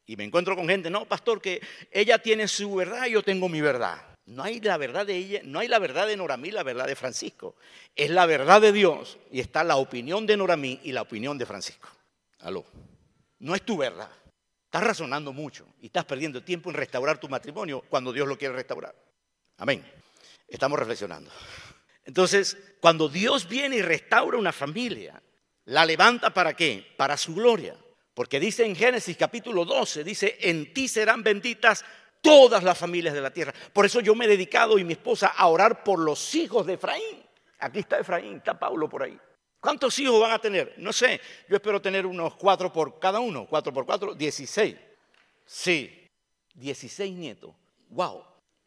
Y 0.06 0.16
me 0.16 0.24
encuentro 0.24 0.56
con 0.56 0.68
gente, 0.68 0.88
no, 0.88 1.06
pastor, 1.06 1.40
que 1.40 1.60
ella 1.90 2.18
tiene 2.18 2.48
su 2.48 2.74
verdad 2.74 3.06
y 3.06 3.12
yo 3.12 3.22
tengo 3.22 3.48
mi 3.48 3.60
verdad. 3.60 4.00
No 4.24 4.42
hay 4.42 4.60
la 4.60 4.76
verdad 4.76 5.06
de 5.06 5.16
ella, 5.16 5.40
no 5.44 5.58
hay 5.58 5.68
la 5.68 5.78
verdad 5.78 6.06
de 6.06 6.16
Noramí, 6.16 6.50
la 6.50 6.62
verdad 6.62 6.86
de 6.86 6.96
Francisco. 6.96 7.56
Es 7.96 8.10
la 8.10 8.26
verdad 8.26 8.60
de 8.60 8.72
Dios 8.72 9.18
y 9.30 9.40
está 9.40 9.64
la 9.64 9.76
opinión 9.76 10.26
de 10.26 10.36
Noramí 10.36 10.80
y 10.82 10.92
la 10.92 11.02
opinión 11.02 11.38
de 11.38 11.46
Francisco. 11.46 11.88
Aló. 12.40 12.64
No 13.38 13.54
es 13.54 13.62
tu 13.62 13.76
verdad. 13.76 14.10
Estás 14.68 14.82
razonando 14.82 15.32
mucho 15.32 15.66
y 15.80 15.86
estás 15.86 16.04
perdiendo 16.04 16.42
tiempo 16.42 16.68
en 16.68 16.76
restaurar 16.76 17.16
tu 17.16 17.26
matrimonio 17.26 17.82
cuando 17.88 18.12
Dios 18.12 18.28
lo 18.28 18.36
quiere 18.36 18.54
restaurar. 18.54 18.94
Amén. 19.56 19.82
Estamos 20.46 20.78
reflexionando. 20.78 21.30
Entonces, 22.04 22.54
cuando 22.78 23.08
Dios 23.08 23.48
viene 23.48 23.76
y 23.76 23.82
restaura 23.82 24.36
una 24.36 24.52
familia, 24.52 25.22
la 25.64 25.86
levanta 25.86 26.34
para 26.34 26.52
qué? 26.52 26.86
Para 26.98 27.16
su 27.16 27.34
gloria. 27.34 27.76
Porque 28.12 28.38
dice 28.38 28.66
en 28.66 28.76
Génesis 28.76 29.16
capítulo 29.16 29.64
12, 29.64 30.04
dice, 30.04 30.36
en 30.38 30.74
ti 30.74 30.86
serán 30.86 31.22
benditas 31.22 31.82
todas 32.20 32.62
las 32.62 32.76
familias 32.76 33.14
de 33.14 33.22
la 33.22 33.32
tierra. 33.32 33.54
Por 33.72 33.86
eso 33.86 34.00
yo 34.00 34.14
me 34.14 34.26
he 34.26 34.28
dedicado 34.28 34.78
y 34.78 34.84
mi 34.84 34.92
esposa 34.92 35.28
a 35.28 35.46
orar 35.46 35.82
por 35.82 35.98
los 35.98 36.34
hijos 36.34 36.66
de 36.66 36.74
Efraín. 36.74 37.24
Aquí 37.60 37.78
está 37.78 37.98
Efraín, 37.98 38.36
está 38.36 38.58
Pablo 38.58 38.86
por 38.86 39.02
ahí. 39.02 39.18
¿Cuántos 39.60 39.98
hijos 39.98 40.20
van 40.20 40.32
a 40.32 40.38
tener? 40.38 40.74
No 40.76 40.92
sé, 40.92 41.20
yo 41.48 41.56
espero 41.56 41.82
tener 41.82 42.06
unos 42.06 42.36
cuatro 42.36 42.72
por 42.72 43.00
cada 43.00 43.18
uno, 43.18 43.46
cuatro 43.46 43.72
por 43.72 43.84
cuatro, 43.86 44.14
dieciséis. 44.14 44.76
Sí, 45.44 46.08
dieciséis 46.54 47.16
nietos. 47.16 47.54
Wow, 47.88 48.24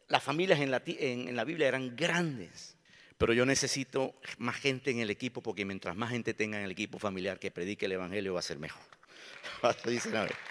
las 0.07 0.21
familias 0.21 0.59
en 0.59 0.71
la, 0.71 0.81
en 0.85 1.35
la 1.35 1.43
Biblia 1.45 1.67
eran 1.69 1.95
grandes, 1.95 2.75
pero 3.17 3.33
yo 3.33 3.45
necesito 3.45 4.15
más 4.37 4.57
gente 4.57 4.91
en 4.91 4.99
el 4.99 5.09
equipo 5.09 5.41
porque 5.41 5.63
mientras 5.63 5.95
más 5.95 6.09
gente 6.09 6.33
tenga 6.33 6.57
en 6.57 6.65
el 6.65 6.71
equipo 6.71 6.99
familiar 6.99 7.39
que 7.39 7.51
predique 7.51 7.85
el 7.85 7.93
Evangelio 7.93 8.33
va 8.33 8.39
a 8.39 8.43
ser 8.43 8.59
mejor. 8.59 8.83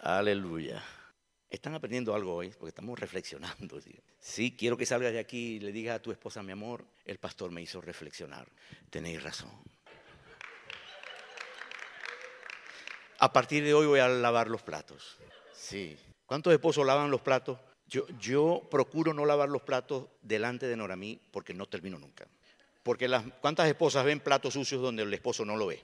Aleluya. 0.00 0.82
Están 1.50 1.74
aprendiendo 1.74 2.14
algo 2.14 2.36
hoy 2.36 2.50
porque 2.50 2.68
estamos 2.68 2.96
reflexionando. 2.96 3.80
Sí, 4.20 4.54
quiero 4.56 4.76
que 4.76 4.86
salgas 4.86 5.12
de 5.12 5.18
aquí 5.18 5.56
y 5.56 5.60
le 5.60 5.72
digas 5.72 5.96
a 5.96 6.02
tu 6.02 6.12
esposa, 6.12 6.44
mi 6.44 6.52
amor, 6.52 6.86
el 7.04 7.18
pastor 7.18 7.50
me 7.50 7.60
hizo 7.60 7.80
reflexionar. 7.80 8.46
Tenéis 8.88 9.20
razón. 9.20 9.50
A 13.18 13.32
partir 13.32 13.64
de 13.64 13.74
hoy 13.74 13.86
voy 13.86 13.98
a 13.98 14.08
lavar 14.08 14.48
los 14.48 14.62
platos. 14.62 15.18
Sí. 15.52 15.98
¿Cuántos 16.24 16.52
esposos 16.52 16.86
lavan 16.86 17.10
los 17.10 17.20
platos? 17.20 17.58
Yo, 17.88 18.06
yo 18.20 18.68
procuro 18.70 19.12
no 19.12 19.26
lavar 19.26 19.48
los 19.48 19.62
platos 19.62 20.06
delante 20.22 20.68
de 20.68 20.76
Noramí 20.76 21.20
porque 21.32 21.52
no 21.52 21.66
termino 21.66 21.98
nunca. 21.98 22.28
Porque 22.84 23.08
las, 23.08 23.24
¿cuántas 23.40 23.68
esposas 23.68 24.04
ven 24.04 24.20
platos 24.20 24.54
sucios 24.54 24.80
donde 24.80 25.02
el 25.02 25.12
esposo 25.12 25.44
no 25.44 25.56
lo 25.56 25.66
ve? 25.66 25.82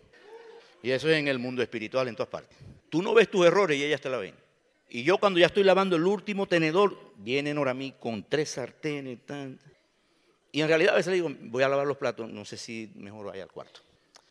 Y 0.83 0.93
eso 0.93 1.11
es 1.11 1.17
en 1.17 1.27
el 1.27 1.41
mundo 1.41 1.61
espiritual 1.61 2.07
en 2.07 2.15
todas 2.15 2.31
partes. 2.31 2.57
Tú 2.89 3.03
no 3.03 3.13
ves 3.13 3.29
tus 3.29 3.45
errores 3.45 3.77
y 3.77 3.85
ellas 3.85 4.01
te 4.01 4.09
la 4.09 4.19
ven. 4.19 4.46
Y 4.89 5.03
yo 5.03 5.19
cuando 5.19 5.39
ya 5.41 5.47
estoy 5.47 5.65
lavando 5.65 5.97
el 5.97 6.05
último 6.05 6.47
tenedor, 6.47 6.97
vienen 7.17 7.59
ahora 7.59 7.73
a 7.73 7.75
mí 7.75 7.95
con 7.99 8.25
tres 8.29 8.51
sartenes. 8.51 9.19
Y 10.53 10.61
en 10.61 10.69
realidad 10.69 10.95
a 10.95 10.97
veces 10.97 11.11
le 11.11 11.15
digo, 11.15 11.31
voy 11.41 11.63
a 11.63 11.69
lavar 11.69 11.87
los 11.87 11.97
platos, 11.97 12.31
no 12.31 12.45
sé 12.45 12.57
si 12.57 12.93
mejor 12.95 13.27
vaya 13.27 13.43
al 13.43 13.51
cuarto. 13.51 13.81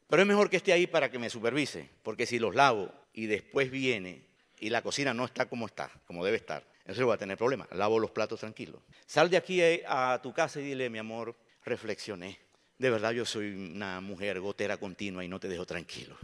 Pero 0.07 0.21
es 0.21 0.27
mejor 0.27 0.49
que 0.49 0.57
esté 0.57 0.71
ahí 0.71 0.87
para 0.87 1.09
que 1.09 1.19
me 1.19 1.29
supervise, 1.29 1.89
porque 2.03 2.25
si 2.25 2.39
los 2.39 2.55
lavo 2.55 2.91
y 3.13 3.25
después 3.25 3.69
viene 3.69 4.21
y 4.59 4.69
la 4.69 4.81
cocina 4.81 5.13
no 5.13 5.25
está 5.25 5.47
como 5.47 5.65
está, 5.65 5.91
como 6.07 6.23
debe 6.23 6.37
estar, 6.37 6.63
Entonces 6.79 7.03
voy 7.03 7.13
a 7.13 7.17
tener 7.17 7.37
problemas. 7.37 7.67
Lavo 7.71 7.99
los 7.99 8.11
platos 8.11 8.39
tranquilo. 8.39 8.81
Sal 9.05 9.29
de 9.29 9.37
aquí 9.37 9.61
eh, 9.61 9.83
a 9.87 10.19
tu 10.21 10.33
casa 10.33 10.59
y 10.61 10.63
dile, 10.63 10.89
mi 10.89 10.99
amor, 10.99 11.35
reflexioné. 11.63 12.39
De 12.77 12.89
verdad 12.89 13.11
yo 13.11 13.25
soy 13.25 13.53
una 13.53 14.01
mujer 14.01 14.39
gotera 14.39 14.77
continua 14.77 15.23
y 15.23 15.27
no 15.27 15.39
te 15.39 15.47
dejo 15.47 15.65
tranquilo. 15.65 16.15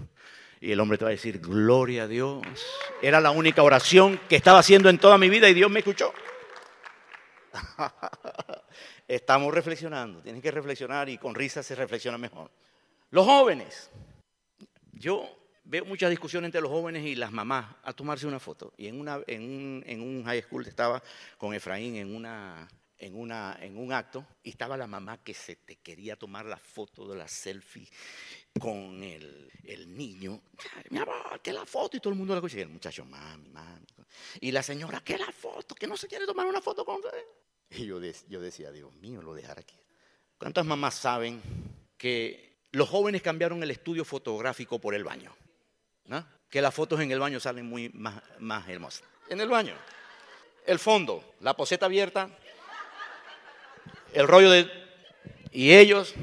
Y 0.61 0.71
el 0.71 0.79
hombre 0.79 0.99
te 0.99 1.05
va 1.05 1.09
a 1.09 1.11
decir, 1.11 1.39
gloria 1.39 2.03
a 2.03 2.07
Dios. 2.07 2.45
Era 3.01 3.19
la 3.19 3.31
única 3.31 3.63
oración 3.63 4.19
que 4.29 4.35
estaba 4.35 4.59
haciendo 4.59 4.89
en 4.89 4.99
toda 4.99 5.17
mi 5.17 5.27
vida 5.27 5.49
y 5.49 5.55
Dios 5.55 5.71
me 5.71 5.79
escuchó. 5.79 6.13
Estamos 9.07 9.51
reflexionando, 9.53 10.21
tienes 10.21 10.43
que 10.43 10.51
reflexionar 10.51 11.09
y 11.09 11.17
con 11.17 11.33
risa 11.33 11.63
se 11.63 11.73
reflexiona 11.73 12.19
mejor. 12.19 12.51
Los 13.09 13.25
jóvenes, 13.25 13.89
yo 14.93 15.27
veo 15.63 15.83
muchas 15.83 16.11
discusiones 16.11 16.49
entre 16.49 16.61
los 16.61 16.69
jóvenes 16.69 17.05
y 17.07 17.15
las 17.15 17.31
mamás 17.31 17.65
a 17.83 17.91
tomarse 17.93 18.27
una 18.27 18.39
foto. 18.39 18.71
Y 18.77 18.85
en, 18.85 18.99
una, 18.99 19.19
en, 19.25 19.41
un, 19.41 19.83
en 19.87 19.99
un 19.99 20.23
high 20.25 20.43
school 20.43 20.67
estaba 20.67 21.01
con 21.39 21.55
Efraín 21.55 21.95
en, 21.95 22.15
una, 22.15 22.69
en, 22.99 23.19
una, 23.19 23.57
en 23.59 23.77
un 23.79 23.91
acto 23.91 24.27
y 24.43 24.51
estaba 24.51 24.77
la 24.77 24.85
mamá 24.85 25.23
que 25.23 25.33
se 25.33 25.55
te 25.55 25.77
quería 25.77 26.15
tomar 26.15 26.45
la 26.45 26.57
foto 26.57 27.07
de 27.09 27.17
la 27.17 27.27
selfie 27.27 27.89
con 28.59 29.03
el, 29.03 29.51
el 29.63 29.95
niño. 29.95 30.41
Mi 30.89 30.99
amor, 30.99 31.39
que 31.41 31.53
la 31.53 31.65
foto 31.65 31.97
y 31.97 31.99
todo 31.99 32.13
el 32.13 32.19
mundo 32.19 32.39
la. 32.39 32.41
Y 32.47 32.59
el 32.59 32.69
muchacho, 32.69 33.05
mami, 33.05 33.49
mami. 33.49 33.85
Y 34.39 34.51
la 34.51 34.63
señora, 34.63 35.01
que 35.01 35.17
la 35.17 35.31
foto, 35.31 35.75
que 35.75 35.87
no 35.87 35.95
se 35.97 36.07
quiere 36.07 36.25
tomar 36.25 36.45
una 36.45 36.61
foto 36.61 36.83
con 36.83 36.95
usted. 36.95 37.25
Y 37.69 37.85
yo, 37.85 37.99
yo 38.27 38.41
decía, 38.41 38.71
Dios 38.71 38.93
mío, 38.95 39.21
lo 39.21 39.33
dejará 39.33 39.61
aquí. 39.61 39.75
¿Cuántas 40.37 40.65
mamás 40.65 40.95
saben 40.95 41.41
que 41.97 42.65
los 42.71 42.89
jóvenes 42.89 43.21
cambiaron 43.21 43.61
el 43.63 43.71
estudio 43.71 44.03
fotográfico 44.03 44.79
por 44.79 44.93
el 44.95 45.03
baño? 45.03 45.35
¿No? 46.05 46.25
Que 46.49 46.61
las 46.61 46.73
fotos 46.73 46.99
en 46.99 47.11
el 47.11 47.19
baño 47.19 47.39
salen 47.39 47.65
muy 47.65 47.89
más, 47.89 48.21
más 48.39 48.67
hermosas. 48.67 49.03
En 49.29 49.39
el 49.39 49.47
baño. 49.47 49.75
El 50.65 50.79
fondo, 50.79 51.35
la 51.39 51.55
poseta 51.55 51.85
abierta, 51.85 52.29
el 54.13 54.27
rollo 54.27 54.51
de... 54.51 54.69
Y 55.51 55.73
ellos... 55.73 56.13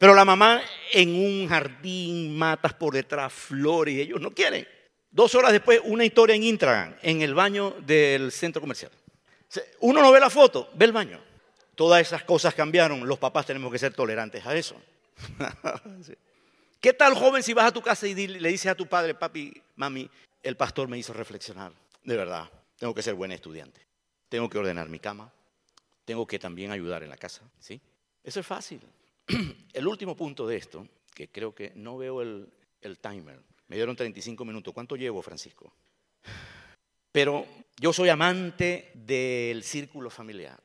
Pero 0.00 0.14
la 0.14 0.24
mamá 0.24 0.62
en 0.92 1.14
un 1.14 1.46
jardín, 1.46 2.34
matas 2.34 2.72
por 2.72 2.94
detrás, 2.94 3.30
flores, 3.30 3.96
y 3.96 4.00
ellos 4.00 4.18
no 4.18 4.30
quieren. 4.30 4.66
Dos 5.10 5.34
horas 5.34 5.52
después, 5.52 5.82
una 5.84 6.06
historia 6.06 6.34
en 6.34 6.42
Instagram, 6.42 6.94
en 7.02 7.20
el 7.20 7.34
baño 7.34 7.72
del 7.80 8.32
centro 8.32 8.62
comercial. 8.62 8.90
Uno 9.80 10.00
no 10.00 10.10
ve 10.10 10.18
la 10.18 10.30
foto, 10.30 10.70
ve 10.72 10.86
el 10.86 10.92
baño. 10.92 11.20
Todas 11.74 12.00
esas 12.00 12.22
cosas 12.22 12.54
cambiaron. 12.54 13.06
Los 13.06 13.18
papás 13.18 13.44
tenemos 13.44 13.70
que 13.70 13.78
ser 13.78 13.92
tolerantes 13.92 14.46
a 14.46 14.56
eso. 14.56 14.80
¿Qué 16.80 16.94
tal, 16.94 17.12
joven, 17.12 17.42
si 17.42 17.52
vas 17.52 17.66
a 17.66 17.72
tu 17.72 17.82
casa 17.82 18.06
y 18.08 18.26
le 18.26 18.48
dices 18.48 18.72
a 18.72 18.74
tu 18.74 18.86
padre, 18.86 19.14
papi, 19.14 19.52
mami, 19.76 20.08
el 20.42 20.56
pastor 20.56 20.88
me 20.88 20.96
hizo 20.96 21.12
reflexionar? 21.12 21.72
De 22.04 22.16
verdad, 22.16 22.48
tengo 22.78 22.94
que 22.94 23.02
ser 23.02 23.12
buen 23.12 23.32
estudiante. 23.32 23.82
Tengo 24.30 24.48
que 24.48 24.56
ordenar 24.56 24.88
mi 24.88 24.98
cama. 24.98 25.30
Tengo 26.06 26.26
que 26.26 26.38
también 26.38 26.70
ayudar 26.70 27.02
en 27.02 27.10
la 27.10 27.18
casa. 27.18 27.42
¿sí? 27.58 27.78
Eso 28.24 28.40
es 28.40 28.46
fácil. 28.46 28.80
El 29.72 29.86
último 29.86 30.16
punto 30.16 30.46
de 30.46 30.56
esto, 30.56 30.86
que 31.14 31.28
creo 31.28 31.54
que 31.54 31.72
no 31.76 31.96
veo 31.96 32.22
el, 32.22 32.50
timer. 33.00 33.40
Me 33.68 33.76
dieron 33.76 33.94
35 33.94 34.44
minutos. 34.44 34.74
¿Cuánto 34.74 34.96
llevo, 34.96 35.22
Francisco? 35.22 35.72
Pero 37.12 37.46
yo 37.78 37.92
soy 37.92 38.08
amante 38.08 38.90
del 38.94 39.62
círculo 39.62 40.10
familiar. 40.10 40.60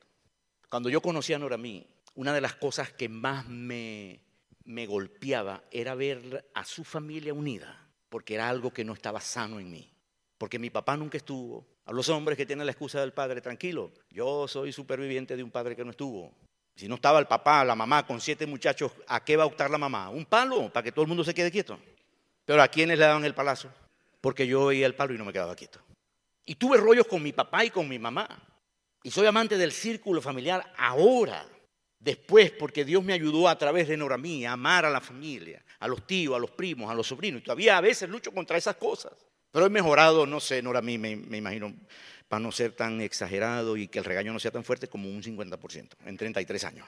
Cuando 0.70 0.90
yo 0.90 1.02
conocí 1.02 1.34
a 1.34 1.40
Noramí, 1.40 1.86
una 2.16 2.34
de 2.34 2.42
las 2.42 2.56
cosas 2.56 2.92
que 2.92 3.10
más 3.10 3.48
me 3.48 4.20
golpeaba 4.88 5.64
era 5.72 5.94
ver 5.94 6.50
a 6.54 6.66
su 6.66 6.84
familia 6.84 7.34
unida, 7.34 7.90
porque 8.10 8.36
era 8.36 8.50
algo 8.50 8.72
que 8.72 8.86
no 8.86 8.94
estaba 8.94 9.22
sano 9.22 9.60
en 9.60 9.70
mí. 9.70 9.96
Porque 10.38 10.60
mi 10.60 10.70
papá 10.70 10.98
nunca 10.98 11.18
estuvo. 11.18 11.66
A 11.86 11.94
los 11.94 12.10
hombres 12.10 12.38
que 12.38 12.46
tienen 12.46 12.66
la 12.66 12.72
excusa 12.72 13.00
del 13.00 13.14
padre, 13.14 13.42
tranquilo, 13.42 13.92
yo 14.10 14.48
soy 14.48 14.72
superviviente 14.72 15.36
de 15.38 15.44
un 15.44 15.52
padre 15.52 15.76
que 15.76 15.86
no 15.86 15.92
estuvo. 15.92 16.34
Si 16.76 16.90
no 16.90 16.96
estaba 16.96 17.20
el 17.20 17.28
papá, 17.28 17.64
la 17.64 17.76
mamá 17.76 18.06
con 18.06 18.20
siete 18.20 18.46
muchachos, 18.46 18.92
¿a 19.08 19.24
qué 19.24 19.38
va 19.38 19.44
a 19.44 19.48
optar 19.48 19.72
la 19.72 19.78
mamá? 19.78 20.10
Un 20.10 20.26
palo 20.26 20.72
para 20.72 20.84
que 20.84 20.92
todo 20.92 21.04
el 21.04 21.08
mundo 21.08 21.24
se 21.24 21.34
quede 21.34 21.50
quieto. 21.50 21.80
Pero 22.44 22.62
¿a 22.62 22.68
quiénes 22.68 23.00
le 23.00 23.06
daban 23.06 23.24
el 23.24 23.34
palazo? 23.34 23.70
Porque 24.20 24.46
yo 24.46 24.64
oía 24.64 24.86
el 24.86 24.96
palo 24.96 25.14
y 25.14 25.18
no 25.18 25.24
me 25.26 25.32
quedaba 25.32 25.56
quieto. 25.56 25.80
Y 26.46 26.56
tuve 26.56 26.78
rollos 26.78 27.08
con 27.08 27.24
mi 27.24 27.32
papá 27.32 27.64
y 27.64 27.70
con 27.70 27.88
mi 27.88 27.98
mamá. 27.98 28.28
Y 29.04 29.12
soy 29.12 29.26
amante 29.26 29.58
del 29.58 29.72
círculo 29.72 30.22
familiar 30.22 30.74
ahora, 30.78 31.48
después, 32.00 32.52
porque 32.52 32.84
Dios 32.84 33.04
me 33.04 33.14
ayudó 33.14 33.48
a 33.48 33.58
través 33.58 33.88
de 33.88 33.96
Noramí 33.96 34.46
a 34.46 34.54
amar 34.54 34.86
a 34.86 34.90
la 34.90 35.00
familia, 35.00 35.64
a 35.80 35.88
los 35.88 36.06
tíos, 36.06 36.36
a 36.36 36.40
los 36.40 36.52
primos, 36.52 36.92
a 36.92 36.94
los 36.94 37.08
sobrinos. 37.08 37.42
Y 37.42 37.44
todavía 37.46 37.78
a 37.78 37.82
veces 37.82 38.10
lucho 38.10 38.32
contra 38.32 38.58
esas 38.58 38.76
cosas. 38.76 39.14
Pero 39.52 39.66
he 39.66 39.70
mejorado, 39.70 40.26
no 40.26 40.42
sé, 40.42 40.62
Noramí, 40.62 40.98
me, 40.98 41.16
me 41.16 41.38
imagino, 41.38 41.74
para 42.28 42.40
no 42.40 42.52
ser 42.52 42.72
tan 42.72 43.02
exagerado 43.02 43.78
y 43.78 43.88
que 43.88 44.00
el 44.00 44.06
regaño 44.06 44.34
no 44.34 44.40
sea 44.40 44.52
tan 44.52 44.64
fuerte, 44.64 44.88
como 44.88 45.10
un 45.10 45.22
50% 45.22 45.90
en 46.06 46.18
33 46.18 46.64
años. 46.64 46.88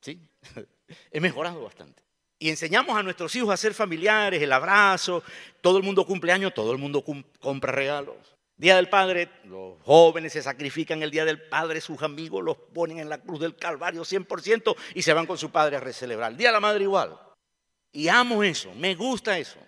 ¿Sí? 0.00 0.20
he 1.10 1.20
mejorado 1.20 1.62
bastante. 1.62 2.02
Y 2.38 2.48
enseñamos 2.48 2.96
a 2.96 3.04
nuestros 3.04 3.34
hijos 3.36 3.50
a 3.50 3.56
ser 3.56 3.72
familiares, 3.72 4.42
el 4.42 4.52
abrazo, 4.52 5.22
todo 5.60 5.78
el 5.78 5.84
mundo 5.84 6.04
cumple 6.04 6.32
años, 6.32 6.52
todo 6.52 6.72
el 6.72 6.78
mundo 6.78 7.04
compra 7.38 7.70
regalos. 7.70 8.16
Día 8.56 8.76
del 8.76 8.88
Padre, 8.88 9.28
los 9.44 9.80
jóvenes 9.82 10.32
se 10.32 10.42
sacrifican 10.42 11.02
el 11.02 11.10
Día 11.10 11.24
del 11.24 11.42
Padre, 11.48 11.80
sus 11.80 12.02
amigos 12.02 12.44
los 12.44 12.56
ponen 12.56 12.98
en 12.98 13.08
la 13.08 13.18
cruz 13.18 13.40
del 13.40 13.56
Calvario 13.56 14.02
100% 14.02 14.76
y 14.94 15.02
se 15.02 15.12
van 15.12 15.26
con 15.26 15.38
su 15.38 15.50
padre 15.50 15.76
a 15.76 15.80
recelebrar. 15.80 16.32
El 16.32 16.36
Día 16.36 16.48
de 16.48 16.52
la 16.52 16.60
Madre 16.60 16.82
igual. 16.82 17.18
Y 17.92 18.08
amo 18.08 18.42
eso, 18.42 18.74
me 18.74 18.94
gusta 18.94 19.38
eso, 19.38 19.58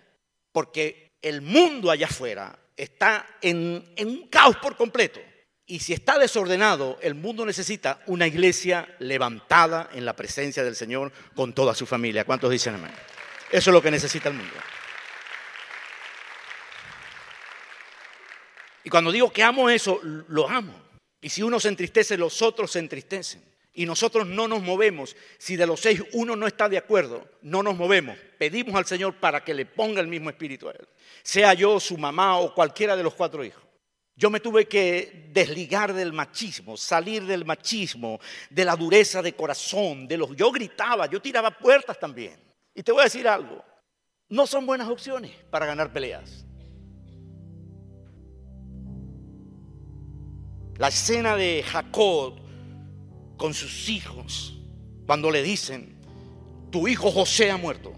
porque 0.51 1.13
el 1.21 1.41
mundo 1.41 1.91
allá 1.91 2.07
afuera 2.07 2.57
está 2.75 3.25
en, 3.41 3.83
un 3.97 4.27
caos 4.27 4.57
por 4.57 4.75
completo. 4.75 5.19
Y 5.67 5.79
si 5.79 5.93
está 5.93 6.19
desordenado, 6.19 6.99
el 7.01 7.15
mundo 7.15 7.45
necesita 7.45 8.01
una 8.05 8.27
iglesia 8.27 8.87
levantada 8.99 9.89
en 9.93 10.05
la 10.05 10.15
presencia 10.15 10.63
del 10.63 10.75
Señor 10.75 11.11
con 11.33 11.53
toda 11.53 11.73
su 11.73 11.85
familia. 11.85 12.23
¿Cuántos 12.23 12.51
dicen 12.51 12.75
amén? 12.75 12.91
Eso 13.51 13.69
es 13.69 13.73
lo 13.73 13.81
que 13.81 13.89
necesita 13.89 14.29
el 14.29 14.35
mundo. 14.35 14.53
Y 18.83 18.89
cuando 18.89 19.11
digo 19.11 19.33
que 19.33 19.41
amo 19.41 19.69
eso, 19.69 19.99
lo 20.03 20.47
amo. 20.47 20.79
Y 21.19 21.29
si 21.29 21.41
uno 21.41 21.59
se 21.59 21.69
entristece, 21.69 22.17
los 22.17 22.43
otros 22.43 22.71
se 22.71 22.79
entristecen. 22.79 23.54
Y 23.75 23.85
nosotros 23.85 24.25
no 24.25 24.47
nos 24.47 24.63
movemos. 24.63 25.15
Si 25.37 25.57
de 25.57 25.67
los 25.67 25.81
seis 25.81 26.01
uno 26.13 26.35
no 26.35 26.47
está 26.47 26.69
de 26.69 26.77
acuerdo, 26.77 27.27
no 27.41 27.61
nos 27.61 27.75
movemos. 27.75 28.17
Pedimos 28.39 28.73
al 28.73 28.85
Señor 28.85 29.15
para 29.15 29.43
que 29.43 29.53
le 29.53 29.65
ponga 29.65 29.99
el 29.99 30.07
mismo 30.07 30.29
espíritu 30.29 30.69
a 30.69 30.71
él. 30.71 30.87
Sea 31.21 31.53
yo, 31.53 31.79
su 31.79 31.97
mamá 31.97 32.39
o 32.39 32.55
cualquiera 32.55 32.95
de 32.95 33.03
los 33.03 33.13
cuatro 33.13 33.43
hijos. 33.43 33.61
Yo 34.15 34.29
me 34.29 34.39
tuve 34.39 34.65
que 34.65 35.29
desligar 35.33 35.93
del 35.93 36.13
machismo, 36.13 36.77
salir 36.77 37.25
del 37.25 37.43
machismo, 37.43 38.21
de 38.49 38.63
la 38.63 38.77
dureza 38.77 39.21
de 39.21 39.33
corazón, 39.33 40.07
de 40.07 40.17
los 40.17 40.33
yo 40.37 40.51
gritaba, 40.51 41.07
yo 41.07 41.21
tiraba 41.21 41.51
puertas 41.51 41.99
también. 41.99 42.39
Y 42.73 42.81
te 42.81 42.93
voy 42.93 43.01
a 43.01 43.05
decir 43.05 43.27
algo, 43.27 43.61
no 44.29 44.47
son 44.47 44.65
buenas 44.65 44.87
opciones 44.87 45.31
para 45.49 45.65
ganar 45.65 45.91
peleas. 45.91 46.45
La 50.77 50.87
escena 50.87 51.35
de 51.35 51.63
Jacob 51.63 52.44
con 53.37 53.53
sus 53.53 53.89
hijos, 53.89 54.59
cuando 55.05 55.31
le 55.31 55.43
dicen, 55.43 55.99
tu 56.71 56.87
hijo 56.87 57.11
José 57.11 57.51
ha 57.51 57.57
muerto. 57.57 57.93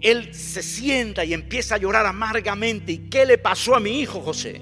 Él 0.00 0.34
se 0.34 0.62
sienta 0.62 1.24
y 1.24 1.32
empieza 1.32 1.76
a 1.76 1.78
llorar 1.78 2.04
amargamente. 2.06 2.92
¿Y 2.92 2.98
qué 3.08 3.24
le 3.24 3.38
pasó 3.38 3.76
a 3.76 3.80
mi 3.80 4.00
hijo 4.00 4.20
José? 4.20 4.60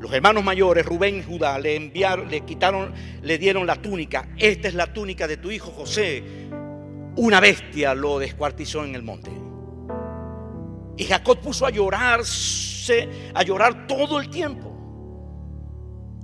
Los 0.00 0.12
hermanos 0.12 0.42
mayores, 0.42 0.84
Rubén 0.84 1.18
y 1.18 1.22
Judá, 1.22 1.58
le 1.58 1.76
enviaron, 1.76 2.28
le 2.28 2.40
quitaron, 2.40 2.92
le 3.22 3.38
dieron 3.38 3.66
la 3.66 3.76
túnica. 3.76 4.28
Esta 4.36 4.66
es 4.66 4.74
la 4.74 4.92
túnica 4.92 5.28
de 5.28 5.36
tu 5.36 5.50
hijo 5.50 5.70
José. 5.70 6.22
Una 7.16 7.38
bestia 7.38 7.94
lo 7.94 8.18
descuartizó 8.18 8.84
en 8.84 8.94
el 8.94 9.02
monte. 9.02 9.30
Y 10.96 11.04
Jacob 11.04 11.40
puso 11.40 11.64
a 11.64 11.70
llorarse, 11.70 13.08
a 13.34 13.42
llorar 13.42 13.86
todo 13.86 14.18
el 14.18 14.28
tiempo. 14.30 14.69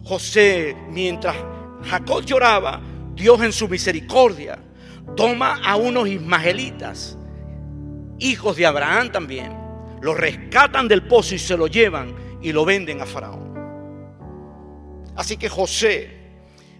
José, 0.07 0.77
mientras 0.89 1.35
Jacob 1.83 2.25
lloraba, 2.25 2.81
Dios 3.17 3.43
en 3.43 3.53
su 3.53 3.69
misericordia 3.69 4.57
toma 5.17 5.61
a 5.65 5.75
unos 5.75 6.07
ismaelitas, 6.07 7.19
hijos 8.21 8.55
de 8.55 8.67
Abraham 8.67 9.11
también, 9.11 9.53
los 10.01 10.17
rescatan 10.17 10.87
del 10.87 11.03
pozo 11.09 11.35
y 11.35 11.41
se 11.41 11.57
lo 11.57 11.67
llevan 11.67 12.15
y 12.41 12.53
lo 12.53 12.65
venden 12.65 13.01
a 13.01 13.07
Faraón. 13.07 13.53
Así 15.17 15.37
que 15.37 15.49
José, 15.49 16.11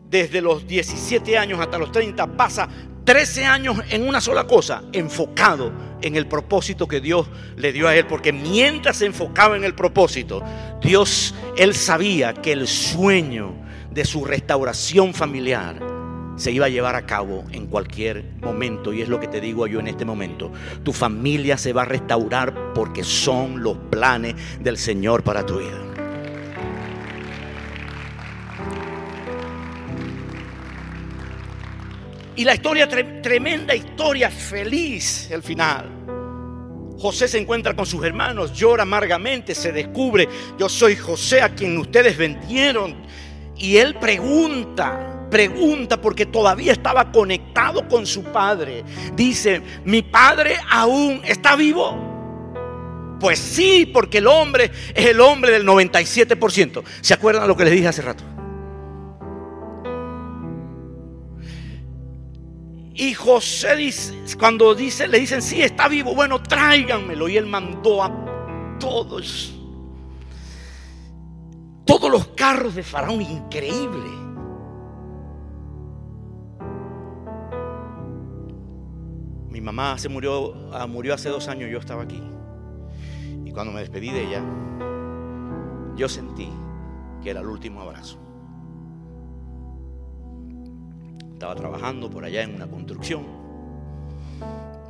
desde 0.09 0.41
los 0.41 0.65
17 0.65 1.37
años 1.37 1.59
hasta 1.59 1.79
los 1.79 1.91
30, 1.91 2.29
pasa 2.37 2.69
13 3.05 3.45
años 3.45 3.79
en 3.91 4.07
una 4.07 4.21
sola 4.21 4.47
cosa, 4.47 4.83
enfocado 4.93 5.73
en 6.03 6.17
el 6.17 6.27
propósito 6.27 6.87
que 6.87 7.01
Dios 7.01 7.29
le 7.57 7.73
dio 7.73 7.89
a 7.89 7.97
él, 7.97 8.07
porque 8.07 8.33
mientras 8.33 8.99
se 8.99 9.07
enfocaba 9.07 9.57
en 9.57 9.65
el 9.65 9.75
propósito, 9.75 10.43
Dios, 10.81 11.35
él 11.57 11.75
sabía 11.75 12.35
que 12.35 12.53
el 12.53 12.67
sueño 12.67 13.55
de 13.91 14.05
su 14.05 14.27
restauración 14.27 15.15
familiar 15.15 15.81
se 16.37 16.53
iba 16.53 16.67
a 16.67 16.69
llevar 16.69 16.97
a 16.97 17.07
cabo 17.07 17.45
en 17.51 17.67
cualquier 17.67 18.25
momento. 18.43 18.93
Y 18.93 19.01
es 19.01 19.09
lo 19.09 19.19
que 19.19 19.27
te 19.27 19.41
digo 19.41 19.67
yo 19.67 19.81
en 19.81 19.87
este 19.87 20.05
momento. 20.05 20.53
Tu 20.85 20.93
familia 20.93 21.57
se 21.57 21.73
va 21.73 21.83
a 21.83 21.87
restaurar 21.87 22.75
porque 22.75 23.03
son 23.03 23.63
los 23.63 23.79
planes 23.91 24.35
del 24.61 24.77
Señor 24.77 25.23
para 25.23 25.47
tu 25.47 25.59
vida. 25.59 25.83
Y 32.37 32.45
la 32.45 32.55
historia, 32.55 32.87
tremenda 32.87 33.75
historia, 33.75 34.31
feliz 34.31 35.31
el 35.31 35.43
final. 35.43 35.96
José 37.07 37.29
se 37.29 37.39
encuentra 37.39 37.77
con 37.77 37.87
sus 37.87 38.05
hermanos, 38.05 38.53
llora 38.53 38.83
amargamente, 38.83 39.55
se 39.55 39.71
descubre, 39.71 40.29
yo 40.59 40.69
soy 40.69 40.97
José 40.97 41.41
a 41.41 41.55
quien 41.55 41.79
ustedes 41.79 42.17
vendieron. 42.17 42.97
Y 43.57 43.77
él 43.77 43.95
pregunta, 43.95 45.29
pregunta 45.31 46.01
porque 46.01 46.27
todavía 46.27 46.73
estaba 46.73 47.13
conectado 47.13 47.87
con 47.87 48.07
su 48.07 48.25
padre. 48.25 48.83
Dice, 49.15 49.63
mi 49.85 50.03
padre 50.03 50.57
aún 50.69 51.21
está 51.25 51.55
vivo. 51.55 53.17
Pues 53.21 53.39
sí, 53.39 53.87
porque 53.87 54.19
el 54.19 54.27
hombre 54.27 54.73
es 54.93 55.07
el 55.07 55.21
hombre 55.21 55.53
del 55.53 55.65
97%. 55.65 56.83
¿Se 57.03 57.15
acuerdan 57.15 57.47
lo 57.47 57.57
que 57.57 57.67
les 57.67 57.73
dije 57.73 57.87
hace 57.87 58.03
rato? 58.03 58.25
Y 62.99 63.13
José 63.13 63.77
dice, 63.77 64.15
cuando 64.39 64.75
dice, 64.75 65.07
le 65.07 65.21
dicen, 65.21 65.43
sí, 65.43 65.61
está 65.61 65.87
vivo, 65.87 66.15
bueno, 66.15 66.43
tráiganmelo. 66.43 67.29
Y 67.29 67.37
él 67.37 67.45
mandó 67.45 68.03
a 68.03 68.79
todos, 68.81 69.55
todos 71.85 72.11
los 72.11 72.29
carros 72.29 72.75
de 72.75 72.83
Faraón, 72.83 73.21
increíble. 73.21 74.11
Mi 79.51 79.61
mamá 79.61 79.99
se 79.99 80.09
murió, 80.09 80.55
ah, 80.73 80.87
murió 80.87 81.13
hace 81.13 81.29
dos 81.29 81.49
años, 81.49 81.71
yo 81.71 81.79
estaba 81.79 82.03
aquí. 82.03 82.23
Y 83.45 83.53
cuando 83.53 83.75
me 83.75 83.81
despedí 83.81 84.11
de 84.11 84.23
ella, 84.27 84.43
yo 85.97 86.09
sentí 86.09 86.49
que 87.23 87.29
era 87.29 87.41
el 87.41 87.47
último 87.47 87.83
abrazo. 87.83 88.26
Estaba 91.37 91.55
trabajando 91.55 92.09
por 92.09 92.25
allá 92.25 92.45
en 92.45 92.55
una 92.55 92.67
construcción. 92.67 93.27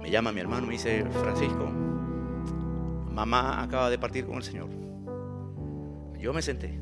Me 0.01 0.13
llama 0.13 0.31
mi 0.31 0.39
hermano 0.41 0.63
y 0.63 0.67
me 0.69 0.73
dice, 0.75 1.05
Francisco, 1.11 1.67
mamá 3.11 3.61
acaba 3.61 3.91
de 3.91 3.99
partir 3.99 4.25
con 4.27 4.37
el 4.37 4.45
Señor. 4.45 4.69
Yo 6.21 6.33
me 6.33 6.41
senté, 6.43 6.79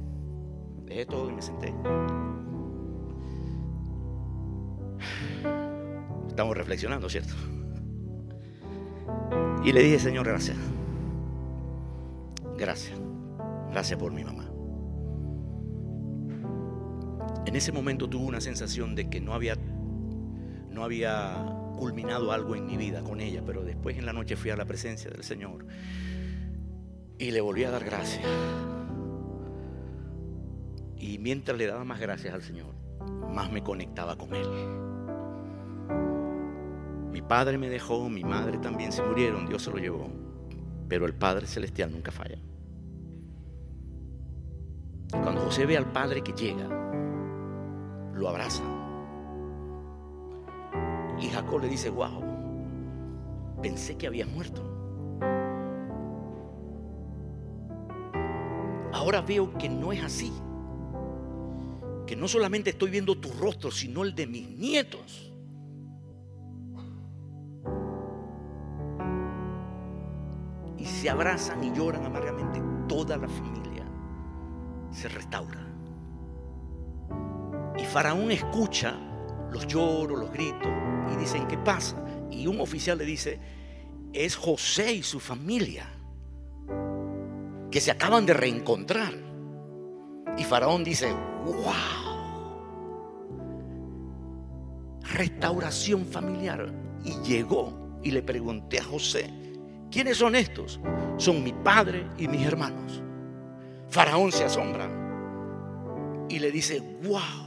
dejé 0.85 1.07
todo 1.07 1.31
y 1.31 1.33
me 1.33 1.41
senté. 1.41 1.73
Estamos 6.29 6.55
reflexionando, 6.59 7.09
¿cierto? 7.09 7.33
Y 9.65 9.73
le 9.73 9.83
dije, 9.83 9.99
Señor, 9.99 10.27
gracias. 10.27 10.59
Gracias. 12.59 13.01
Gracias 13.71 13.99
por 13.99 14.13
mi 14.13 14.25
mamá. 14.25 14.54
En 17.47 17.57
ese 17.57 17.73
momento 17.73 18.09
tuve 18.09 18.25
una 18.25 18.41
sensación 18.41 18.95
de 18.95 19.11
que 19.11 19.21
no 19.21 19.35
había, 19.35 19.57
no 20.71 20.85
había 20.85 21.55
culminado 21.77 22.33
algo 22.33 22.57
en 22.57 22.67
mi 22.67 22.77
vida 22.77 23.03
con 23.03 23.21
ella, 23.21 23.43
pero 23.45 23.63
después 23.65 23.99
en 23.99 24.07
la 24.07 24.13
noche 24.13 24.37
fui 24.37 24.51
a 24.51 24.57
la 24.57 24.65
presencia 24.65 25.11
del 25.11 25.23
Señor 25.25 25.67
y 27.19 27.31
le 27.31 27.41
volví 27.41 27.65
a 27.65 27.71
dar 27.71 27.85
gracias. 27.85 28.25
Y 30.97 31.19
mientras 31.19 31.59
le 31.59 31.67
daba 31.67 31.85
más 31.85 32.01
gracias 32.01 32.33
al 32.33 32.43
Señor, 32.43 32.75
más 33.33 33.53
me 33.53 33.63
conectaba 33.63 34.17
con 34.17 34.35
Él. 34.35 34.49
Mi 37.13 37.21
padre 37.23 37.59
me 37.59 37.69
dejó, 37.69 38.09
mi 38.09 38.25
madre 38.25 38.59
también 38.59 38.91
se 38.91 39.03
murieron, 39.03 39.47
Dios 39.47 39.63
se 39.63 39.71
lo 39.71 39.77
llevó, 39.77 40.11
pero 40.89 41.07
el 41.07 41.15
Padre 41.15 41.47
Celestial 41.47 41.93
nunca 41.93 42.11
falla. 42.11 42.39
Cuando 45.11 45.43
José 45.43 45.67
ve 45.67 45.77
al 45.77 45.93
Padre 45.93 46.23
que 46.23 46.33
llega, 46.33 46.69
lo 48.15 48.29
abraza. 48.29 48.63
Y 51.21 51.29
Jacob 51.29 51.61
le 51.61 51.69
dice, 51.69 51.91
wow, 51.91 52.23
pensé 53.63 53.97
que 53.97 54.07
habías 54.07 54.29
muerto. 54.29 54.63
Ahora 58.93 59.21
veo 59.21 59.53
que 59.59 59.69
no 59.69 59.93
es 59.93 60.03
así. 60.03 60.33
Que 62.07 62.17
no 62.17 62.29
solamente 62.29 62.71
estoy 62.71 62.91
viendo 62.91 63.19
tu 63.19 63.31
rostro, 63.33 63.71
sino 63.71 64.03
el 64.03 64.15
de 64.15 64.27
mis 64.27 64.49
nietos. 64.51 65.33
Y 70.79 70.85
se 70.85 71.09
abrazan 71.09 71.65
y 71.65 71.73
lloran 71.73 72.05
amargamente. 72.05 72.63
Toda 72.89 73.17
la 73.17 73.29
familia 73.29 73.85
se 74.91 75.09
restaura. 75.09 75.74
Faraón 77.95 78.33
escucha 78.33 78.97
los 79.53 79.69
lloros, 79.69 80.19
los 80.19 80.33
gritos 80.33 80.67
y 81.13 81.17
dicen, 81.17 81.47
¿qué 81.47 81.57
pasa? 81.57 81.95
Y 82.29 82.49
un 82.49 82.61
oficial 82.61 82.99
le 82.99 83.05
dice, 83.05 83.39
es 84.13 84.35
José 84.35 84.95
y 84.95 85.05
su 85.05 85.21
familia 85.21 85.87
que 87.71 87.81
se 87.81 87.93
acaban 87.93 88.27
de 88.27 88.35
reencontrar. 88.35 89.15
Y 90.37 90.43
Faraón 90.43 90.83
dice, 90.83 91.13
wow, 91.45 91.73
restauración 95.13 96.05
familiar. 96.05 96.75
Y 97.05 97.13
llegó 97.23 98.01
y 98.03 98.11
le 98.11 98.25
pregunté 98.25 98.81
a 98.81 98.85
José, 98.85 99.31
¿quiénes 99.89 100.17
son 100.17 100.35
estos? 100.35 100.81
Son 101.17 101.45
mi 101.45 101.53
padre 101.53 102.09
y 102.19 102.27
mis 102.27 102.45
hermanos. 102.45 103.05
Faraón 103.89 104.33
se 104.33 104.43
asombra 104.43 104.89
y 106.29 106.41
le 106.41 106.51
dice, 106.51 106.81
wow, 107.05 107.44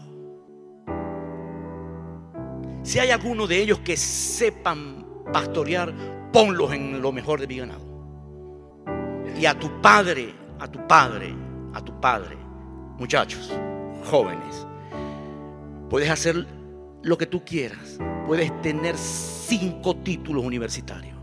si 2.88 3.00
hay 3.00 3.12
alguno 3.12 3.48
de 3.48 3.62
ellos 3.62 3.80
que 3.80 3.98
sepan 3.98 5.06
pastorear, 5.34 5.94
ponlos 6.32 6.72
en 6.72 7.02
lo 7.02 7.12
mejor 7.12 7.42
de 7.42 7.46
mi 7.46 7.58
ganado. 7.58 7.86
Y 9.38 9.46
a 9.46 9.60
tu 9.60 9.82
padre, 9.82 10.34
a 10.58 10.72
tu 10.72 10.88
padre, 10.88 11.36
a 11.74 11.84
tu 11.84 12.00
padre, 12.00 12.38
muchachos, 12.98 13.52
jóvenes, 14.10 14.66
puedes 15.90 16.10
hacer 16.10 16.48
lo 17.04 17.18
que 17.18 17.26
tú 17.26 17.44
quieras. 17.44 18.00
Puedes 18.26 18.62
tener 18.62 18.96
cinco 18.98 19.98
títulos 19.98 20.46
universitarios. 20.46 21.18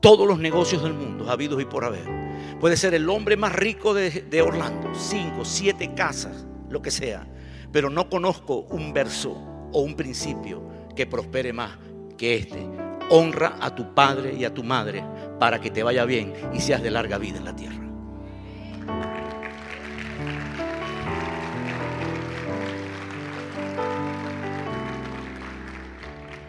Todos 0.00 0.26
los 0.26 0.40
negocios 0.40 0.82
del 0.82 0.94
mundo, 0.94 1.30
habidos 1.30 1.62
y 1.62 1.66
por 1.66 1.84
haber. 1.84 2.58
Puedes 2.58 2.80
ser 2.80 2.94
el 2.94 3.08
hombre 3.08 3.36
más 3.36 3.52
rico 3.52 3.94
de, 3.94 4.10
de 4.10 4.42
Orlando. 4.42 4.92
Cinco, 4.96 5.44
siete 5.44 5.94
casas, 5.94 6.48
lo 6.68 6.82
que 6.82 6.90
sea. 6.90 7.28
Pero 7.70 7.90
no 7.90 8.10
conozco 8.10 8.62
un 8.70 8.92
verso 8.92 9.30
o 9.72 9.82
un 9.82 9.94
principio 9.94 10.79
que 10.94 11.06
prospere 11.06 11.52
más 11.52 11.76
que 12.16 12.36
este. 12.36 12.66
Honra 13.08 13.56
a 13.60 13.74
tu 13.74 13.94
padre 13.94 14.34
y 14.34 14.44
a 14.44 14.54
tu 14.54 14.62
madre 14.62 15.04
para 15.38 15.60
que 15.60 15.70
te 15.70 15.82
vaya 15.82 16.04
bien 16.04 16.32
y 16.52 16.60
seas 16.60 16.82
de 16.82 16.90
larga 16.90 17.18
vida 17.18 17.38
en 17.38 17.44
la 17.44 17.56
tierra. 17.56 17.80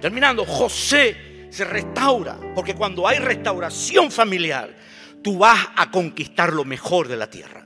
Terminando, 0.01 0.45
José 0.45 1.47
se 1.51 1.63
restaura, 1.63 2.39
porque 2.55 2.73
cuando 2.73 3.07
hay 3.07 3.19
restauración 3.19 4.09
familiar, 4.09 4.75
tú 5.21 5.37
vas 5.37 5.59
a 5.75 5.91
conquistar 5.91 6.53
lo 6.53 6.65
mejor 6.65 7.07
de 7.07 7.17
la 7.17 7.29
tierra. 7.29 7.65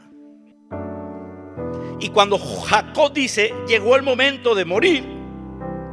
Y 1.99 2.09
cuando 2.09 2.37
Jacob 2.37 3.13
dice, 3.13 3.53
llegó 3.67 3.95
el 3.95 4.03
momento 4.03 4.53
de 4.53 4.65
morir, 4.65 5.14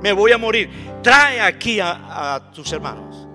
me 0.02 0.12
voy 0.12 0.32
a 0.32 0.38
morir. 0.38 0.68
Trae 1.02 1.40
aquí 1.40 1.78
a, 1.80 2.50
tus 2.52 2.72
hermanos. 2.72 3.28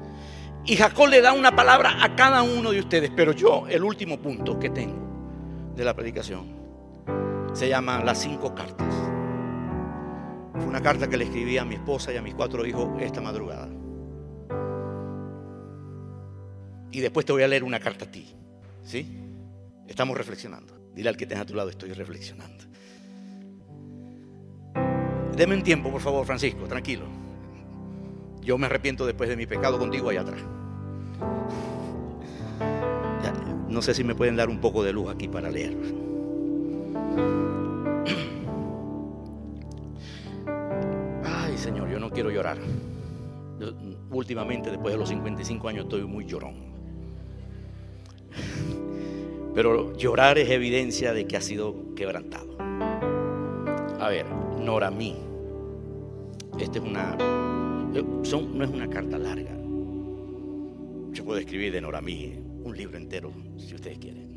Y 0.66 0.76
Jacob 0.76 1.08
le 1.08 1.22
da 1.22 1.32
una 1.32 1.56
palabra 1.56 2.04
a 2.04 2.16
cada 2.16 2.44
uno 2.44 2.72
de 2.72 2.80
ustedes. 2.80 3.10
Pero 3.16 3.32
yo, 3.32 3.68
el 3.68 3.84
último 3.84 4.20
punto 4.20 4.60
que 4.60 4.70
tengo 4.70 5.72
de 5.76 5.86
la 5.86 5.94
predicación, 5.94 6.58
se 7.54 7.70
llama 7.70 8.04
las 8.04 8.20
cinco 8.20 8.54
cartas. 8.54 8.94
Fue 10.54 10.66
una 10.66 10.82
carta 10.82 11.08
que 11.08 11.18
le 11.18 11.24
escribí 11.24 11.58
a 11.58 11.66
mi 11.66 11.76
esposa 11.76 12.12
y 12.12 12.18
a 12.18 12.22
mis 12.22 12.36
cuatro 12.36 12.66
hijos 12.66 12.90
esta 13.02 13.22
madrugada. 13.22 13.70
Y 16.92 17.00
después 17.00 17.26
te 17.26 17.32
voy 17.32 17.44
a 17.44 17.48
leer 17.48 17.64
una 17.64 17.80
carta 17.80 18.06
a 18.06 18.12
ti. 18.12 18.36
¿Sí? 18.84 19.24
Estamos 19.88 20.18
reflexionando. 20.18 20.74
Dile 20.94 21.10
al 21.10 21.18
que 21.18 21.26
tenga 21.26 21.44
a 21.44 21.46
tu 21.46 21.54
lado, 21.54 21.70
estoy 21.70 21.94
reflexionando. 21.94 22.67
Deme 25.38 25.54
un 25.54 25.62
tiempo, 25.62 25.92
por 25.92 26.02
favor, 26.02 26.26
Francisco, 26.26 26.66
tranquilo. 26.66 27.06
Yo 28.42 28.58
me 28.58 28.66
arrepiento 28.66 29.06
después 29.06 29.30
de 29.30 29.38
mi 29.38 29.46
pecado 29.46 29.78
contigo 29.78 30.10
allá 30.10 30.22
atrás. 30.22 30.42
no 33.70 33.82
sé 33.84 33.94
si 33.94 34.04
me 34.04 34.16
pueden 34.16 34.36
dar 34.36 34.50
un 34.50 34.60
poco 34.60 34.84
de 34.84 34.92
luz 34.92 35.12
aquí 35.12 35.28
para 35.28 35.52
leer. 35.52 35.78
Ay, 41.24 41.56
Señor, 41.58 41.88
yo 41.90 42.00
no 42.00 42.10
quiero 42.10 42.32
llorar. 42.32 42.58
últimamente, 44.10 44.72
después 44.72 44.94
de 44.94 44.98
los 44.98 45.10
55 45.10 45.68
años, 45.68 45.84
estoy 45.84 46.04
muy 46.06 46.26
llorón. 46.26 46.56
Pero 49.54 49.96
llorar 49.96 50.40
es 50.40 50.50
evidencia 50.50 51.14
de 51.14 51.28
que 51.28 51.38
ha 51.38 51.42
sido 51.42 51.94
quebrantado. 51.94 52.58
A 54.00 54.10
ver, 54.10 54.26
Nora 54.68 54.92
mí. 54.92 55.27
Esta 56.60 56.80
es 56.80 56.84
una 56.84 57.16
eh, 57.94 58.04
no 58.04 58.64
es 58.64 58.70
una 58.70 58.90
carta 58.90 59.18
larga. 59.18 59.52
Yo 61.12 61.24
puedo 61.26 61.40
escribir 61.40 61.72
de 61.72 61.82
Noramí 61.82 62.40
un 62.64 62.76
libro 62.76 62.98
entero, 62.98 63.32
si 63.58 63.74
ustedes 63.74 63.98
quieren. 63.98 64.28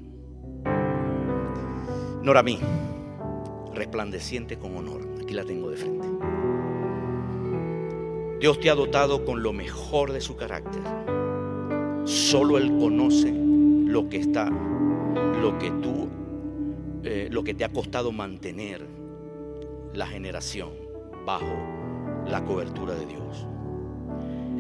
Noramí, 2.23 2.59
resplandeciente 3.75 4.59
con 4.59 4.77
honor. 4.77 5.07
Aquí 5.23 5.35
la 5.35 5.45
tengo 5.45 5.71
de 5.71 5.77
frente. 5.77 6.09
Dios 8.41 8.61
te 8.61 8.71
ha 8.71 8.75
dotado 8.75 9.25
con 9.25 9.43
lo 9.43 9.53
mejor 9.53 10.13
de 10.13 10.21
su 10.21 10.37
carácter. 10.37 10.83
Solo 12.05 12.57
Él 12.57 12.79
conoce 12.79 13.33
lo 13.33 14.09
que 14.09 14.19
está, 14.19 14.49
lo 14.49 15.59
que 15.59 15.71
tú, 15.71 16.09
eh, 17.03 17.29
lo 17.31 17.45
que 17.45 17.55
te 17.55 17.65
ha 17.65 17.69
costado 17.71 18.13
mantener 18.13 18.87
la 19.93 20.07
generación 20.07 20.71
bajo 21.27 21.80
la 22.27 22.45
cobertura 22.45 22.95
de 22.95 23.07
Dios. 23.07 23.47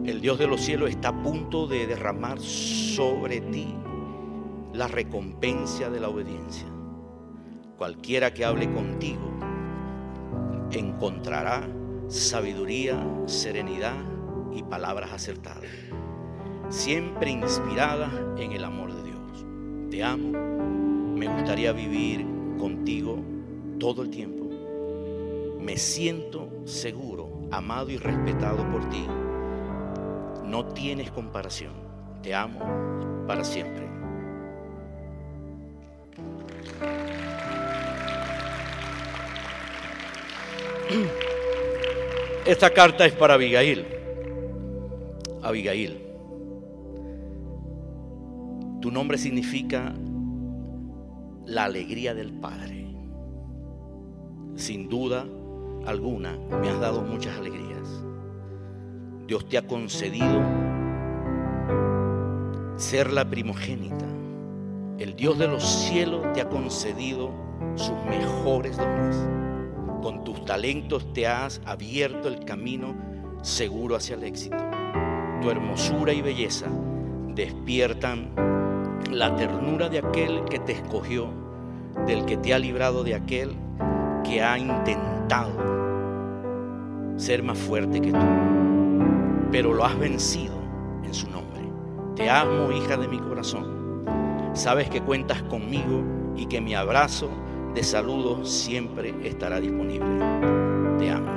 El 0.04 0.20
Dios 0.20 0.38
de 0.38 0.46
los 0.46 0.60
cielos 0.60 0.90
está 0.90 1.08
a 1.08 1.22
punto 1.22 1.66
de 1.66 1.86
derramar 1.86 2.40
sobre 2.40 3.40
ti 3.40 3.74
la 4.72 4.88
recompensa 4.88 5.90
de 5.90 6.00
la 6.00 6.08
obediencia. 6.08 6.66
Cualquiera 7.76 8.32
que 8.32 8.44
hable 8.44 8.72
contigo 8.72 9.30
encontrará 10.70 11.68
sabiduría, 12.08 13.04
serenidad 13.26 13.96
y 14.52 14.62
palabras 14.62 15.12
acertadas, 15.12 15.64
siempre 16.68 17.30
inspiradas 17.30 18.12
en 18.36 18.52
el 18.52 18.64
amor 18.64 18.94
de 18.94 19.02
Dios. 19.02 19.46
Te 19.90 20.02
amo, 20.02 20.32
me 21.16 21.28
gustaría 21.28 21.72
vivir 21.72 22.26
contigo 22.58 23.18
todo 23.78 24.02
el 24.02 24.10
tiempo. 24.10 24.48
Me 25.60 25.76
siento 25.76 26.48
seguro, 26.64 27.39
amado 27.50 27.90
y 27.90 27.96
respetado 27.96 28.68
por 28.70 28.88
ti. 28.90 29.06
No 30.44 30.66
tienes 30.66 31.10
comparación. 31.10 31.72
Te 32.22 32.34
amo 32.34 32.60
para 33.26 33.44
siempre. 33.44 33.88
Esta 42.44 42.70
carta 42.70 43.06
es 43.06 43.12
para 43.12 43.34
Abigail. 43.34 43.86
Abigail. 45.42 46.02
Tu 48.80 48.90
nombre 48.90 49.18
significa 49.18 49.94
la 51.46 51.64
alegría 51.64 52.14
del 52.14 52.32
Padre. 52.32 52.86
Sin 54.56 54.88
duda 54.88 55.26
alguna, 55.86 56.38
me 56.60 56.68
has 56.68 56.80
dado 56.80 57.02
muchas 57.02 57.36
alegrías. 57.38 58.04
Dios 59.26 59.48
te 59.48 59.58
ha 59.58 59.66
concedido 59.66 60.42
ser 62.76 63.12
la 63.12 63.28
primogénita. 63.28 64.06
El 64.98 65.14
Dios 65.14 65.38
de 65.38 65.48
los 65.48 65.62
cielos 65.62 66.32
te 66.32 66.40
ha 66.40 66.48
concedido 66.48 67.30
sus 67.76 67.96
mejores 68.08 68.76
dones. 68.76 69.16
Con 70.02 70.24
tus 70.24 70.44
talentos 70.44 71.12
te 71.12 71.26
has 71.26 71.60
abierto 71.64 72.28
el 72.28 72.44
camino 72.44 72.94
seguro 73.42 73.96
hacia 73.96 74.16
el 74.16 74.24
éxito. 74.24 74.56
Tu 75.40 75.50
hermosura 75.50 76.12
y 76.12 76.22
belleza 76.22 76.66
despiertan 77.34 78.34
la 79.10 79.34
ternura 79.36 79.88
de 79.88 79.98
aquel 79.98 80.44
que 80.46 80.58
te 80.58 80.72
escogió, 80.72 81.28
del 82.06 82.24
que 82.24 82.36
te 82.36 82.52
ha 82.52 82.58
librado 82.58 83.04
de 83.04 83.14
aquel 83.14 83.54
que 84.24 84.42
ha 84.42 84.58
intentado 84.58 85.69
ser 87.16 87.42
más 87.42 87.58
fuerte 87.58 88.00
que 88.00 88.12
tú, 88.12 88.26
pero 89.50 89.74
lo 89.74 89.84
has 89.84 89.98
vencido 89.98 90.54
en 91.04 91.14
su 91.14 91.30
nombre. 91.30 91.60
Te 92.16 92.28
amo, 92.28 92.72
hija 92.72 92.96
de 92.96 93.08
mi 93.08 93.18
corazón. 93.18 94.04
Sabes 94.52 94.88
que 94.90 95.00
cuentas 95.00 95.42
conmigo 95.44 96.02
y 96.36 96.46
que 96.46 96.60
mi 96.60 96.74
abrazo 96.74 97.30
de 97.74 97.82
saludo 97.82 98.44
siempre 98.44 99.14
estará 99.22 99.60
disponible. 99.60 100.06
Te 100.98 101.10
amo. 101.10 101.30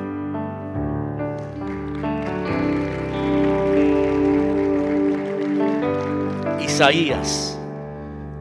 Isaías, 6.59 7.59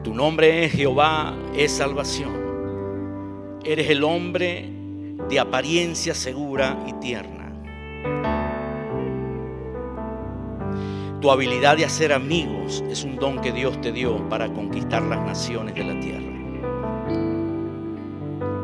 tu 0.03 0.13
nombre 0.13 0.65
es 0.65 0.71
Jehová, 0.71 1.35
es 1.55 1.71
salvación. 1.71 2.33
Eres 3.63 3.89
el 3.89 4.03
hombre 4.03 4.72
de 5.33 5.39
apariencia 5.39 6.13
segura 6.15 6.77
y 6.87 6.93
tierna. 6.93 7.51
Tu 11.19 11.31
habilidad 11.31 11.77
de 11.77 11.85
hacer 11.85 12.13
amigos 12.13 12.83
es 12.89 13.03
un 13.03 13.17
don 13.17 13.39
que 13.39 13.51
Dios 13.51 13.79
te 13.81 13.91
dio 13.91 14.27
para 14.29 14.51
conquistar 14.51 15.01
las 15.03 15.19
naciones 15.25 15.75
de 15.75 15.83
la 15.83 15.99
tierra 15.99 16.33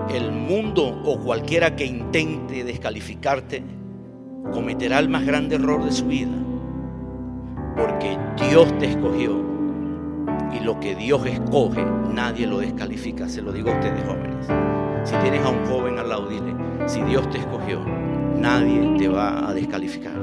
el 0.10 0.32
mundo 0.32 1.01
o 1.05 1.19
cualquiera 1.19 1.75
que 1.75 1.86
intente 1.86 2.63
descalificarte 2.63 3.63
cometerá 4.51 4.99
el 4.99 5.10
más 5.10 5.25
grande 5.25 5.55
error 5.55 5.84
de 5.84 5.91
su 5.91 6.05
vida. 6.05 6.32
Porque 7.77 8.17
Dios 8.49 8.75
te 8.79 8.88
escogió 8.88 9.39
y 10.51 10.63
lo 10.63 10.79
que 10.79 10.95
Dios 10.95 11.25
escoge 11.25 11.86
nadie 12.13 12.47
lo 12.47 12.60
descalifica. 12.60 13.29
Se 13.29 13.41
lo 13.41 13.51
digo 13.51 13.69
a 13.69 13.73
ustedes 13.75 14.03
jóvenes. 14.03 14.88
Si 15.03 15.15
tienes 15.17 15.43
a 15.45 15.49
un 15.49 15.65
joven 15.65 15.97
al 15.97 16.09
lado, 16.09 16.27
dile, 16.27 16.53
si 16.88 17.01
Dios 17.01 17.29
te 17.29 17.39
escogió, 17.39 17.79
nadie 18.35 18.97
te 18.97 19.07
va 19.07 19.49
a 19.49 19.53
descalificar. 19.53 20.13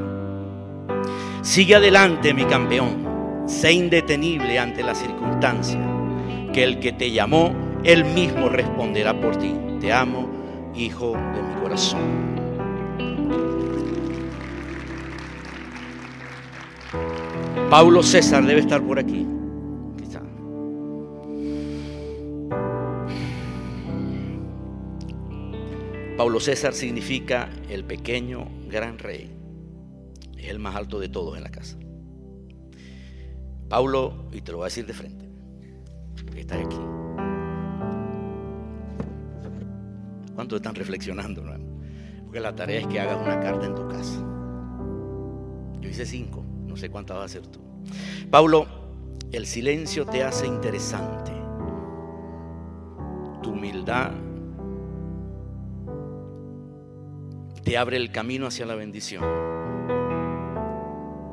Sigue 1.43 1.77
adelante, 1.77 2.35
mi 2.35 2.45
campeón. 2.45 3.45
Sé 3.47 3.73
indetenible 3.73 4.59
ante 4.59 4.83
la 4.83 4.95
circunstancia. 4.95 5.81
Que 6.53 6.65
el 6.65 6.81
que 6.81 6.93
te 6.93 7.11
llamó, 7.11 7.55
él 7.85 8.05
mismo 8.05 8.49
responderá 8.49 9.21
por 9.21 9.37
ti. 9.37 9.55
Te 9.81 9.93
amo, 9.93 10.29
hijo 10.75 11.13
de 11.13 11.43
mi 11.43 11.61
corazón. 11.63 12.37
Paulo 17.71 18.03
César 18.03 18.45
debe 18.45 18.61
estar 18.61 18.83
por 18.83 18.99
aquí. 18.99 19.27
Paulo 26.27 26.41
César 26.41 26.75
significa 26.75 27.49
el 27.71 27.85
pequeño 27.85 28.49
gran 28.69 28.99
rey. 28.99 29.31
Es 30.37 30.49
el 30.49 30.59
más 30.59 30.75
alto 30.75 30.99
de 30.99 31.09
todos 31.09 31.37
en 31.37 31.45
la 31.45 31.53
casa. 31.53 31.79
Paulo, 33.69 34.27
y 34.33 34.41
te 34.41 34.51
lo 34.51 34.59
voy 34.59 34.65
a 34.65 34.67
decir 34.67 34.87
de 34.87 34.93
frente, 34.93 35.31
porque 36.25 36.41
estás 36.41 36.67
aquí. 36.67 36.81
¿Cuántos 40.35 40.57
están 40.57 40.75
reflexionando? 40.75 41.45
Porque 42.25 42.41
la 42.41 42.57
tarea 42.57 42.81
es 42.81 42.89
que 42.89 42.99
hagas 42.99 43.23
una 43.23 43.39
carta 43.39 43.65
en 43.65 43.77
tu 43.77 43.87
casa. 43.87 44.19
Yo 45.81 45.89
hice 45.89 46.05
cinco, 46.05 46.45
no 46.67 46.77
sé 46.77 46.91
cuántas 46.91 47.19
vas 47.19 47.23
a 47.23 47.27
hacer 47.27 47.47
tú. 47.47 47.61
Pablo, 48.33 48.67
el 49.31 49.47
silencio 49.47 50.05
te 50.05 50.25
hace 50.25 50.49
interesante. 50.49 51.31
Tu 53.45 53.53
humildad 53.53 54.26
te 57.67 57.77
abre 57.77 57.97
el 57.97 58.13
camino 58.13 58.47
hacia 58.47 58.65
la 58.65 58.77
bendición. 58.77 59.25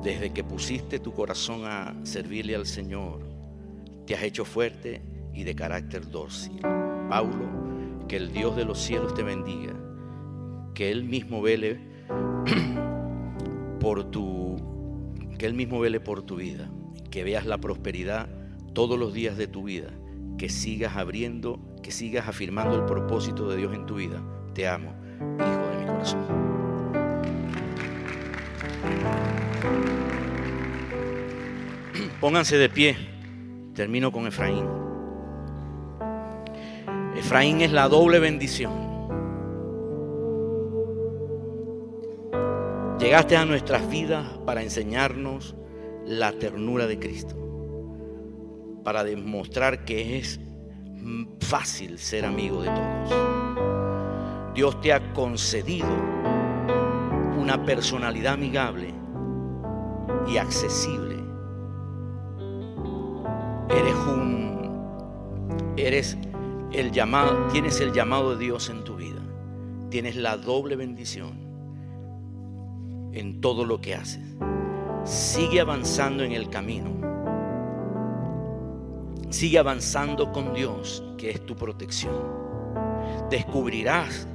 Desde 0.02 0.34
que 0.34 0.44
pusiste 0.44 0.98
tu 0.98 1.14
corazón 1.14 1.62
a 1.66 1.94
servirle 2.02 2.56
al 2.56 2.66
Señor, 2.66 3.20
te 4.08 4.16
has 4.16 4.24
hecho 4.24 4.44
fuerte 4.44 5.04
y 5.32 5.44
de 5.44 5.54
carácter 5.54 6.10
dócil. 6.10 6.60
Paulo 7.08 8.06
que 8.08 8.18
el 8.18 8.34
Dios 8.34 8.56
de 8.56 8.66
los 8.66 8.80
cielos 8.80 9.14
te 9.14 9.22
bendiga. 9.22 9.74
Que 10.74 10.90
Él 10.90 11.04
mismo 11.04 11.40
vele 11.44 11.80
por 13.80 14.10
tu, 14.10 14.56
que 15.38 15.46
Él 15.46 15.54
mismo 15.54 15.80
vele 15.80 16.00
por 16.00 16.24
tu 16.24 16.38
vida. 16.38 16.68
Que 17.12 17.24
veas 17.24 17.46
la 17.46 17.60
prosperidad 17.60 18.28
todos 18.74 18.98
los 18.98 19.14
días 19.14 19.38
de 19.38 19.46
tu 19.46 19.66
vida. 19.66 19.92
Que 20.40 20.50
sigas 20.50 20.98
abriendo, 20.98 21.60
que 21.84 21.92
sigas 21.92 22.28
afirmando 22.28 22.76
el 22.76 22.86
propósito 22.86 23.48
de 23.52 23.58
Dios 23.58 23.76
en 23.76 23.86
tu 23.86 23.98
vida. 23.98 24.24
Te 24.56 24.68
amo, 24.68 24.96
hijo 25.38 25.63
Pónganse 32.22 32.58
de 32.58 32.70
pie. 32.70 32.96
Termino 33.74 34.12
con 34.12 34.28
Efraín. 34.28 34.68
Efraín 37.16 37.62
es 37.62 37.72
la 37.72 37.88
doble 37.88 38.20
bendición. 38.20 38.84
Llegaste 43.00 43.36
a 43.36 43.46
nuestras 43.46 43.90
vidas 43.90 44.28
para 44.46 44.62
enseñarnos 44.62 45.56
la 46.06 46.32
ternura 46.34 46.86
de 46.88 47.00
Cristo, 47.00 47.36
para 48.84 49.04
demostrar 49.04 49.84
que 49.84 50.18
es 50.18 50.40
fácil 51.40 52.00
ser 52.00 52.26
amigo 52.26 52.62
de 52.62 52.70
todos. 52.70 53.43
Dios 54.54 54.80
te 54.82 54.94
ha 54.94 55.14
concedido 55.14 55.88
una 57.38 57.66
personalidad 57.66 58.34
amigable 58.34 58.94
y 60.28 60.38
accesible. 60.38 61.16
Eres 63.70 63.96
un 64.08 65.74
eres 65.76 66.18
el 66.72 66.92
llamado, 66.92 67.48
tienes 67.52 67.82
el 67.82 67.94
llamado 67.94 68.36
de 68.36 68.46
Dios 68.46 68.70
en 68.70 68.84
tu 68.84 68.96
vida. 68.96 69.22
Tienes 69.90 70.16
la 70.16 70.38
doble 70.38 70.76
bendición 70.76 71.32
en 73.12 73.42
todo 73.42 73.66
lo 73.66 73.82
que 73.82 73.96
haces. 73.96 74.22
Sigue 75.04 75.62
avanzando 75.62 76.24
en 76.24 76.32
el 76.32 76.50
camino. 76.50 76.92
Sigue 79.30 79.58
avanzando 79.58 80.32
con 80.32 80.54
Dios, 80.54 81.04
que 81.18 81.32
es 81.32 81.44
tu 81.44 81.56
protección. 81.56 82.14
Descubrirás 83.30 84.28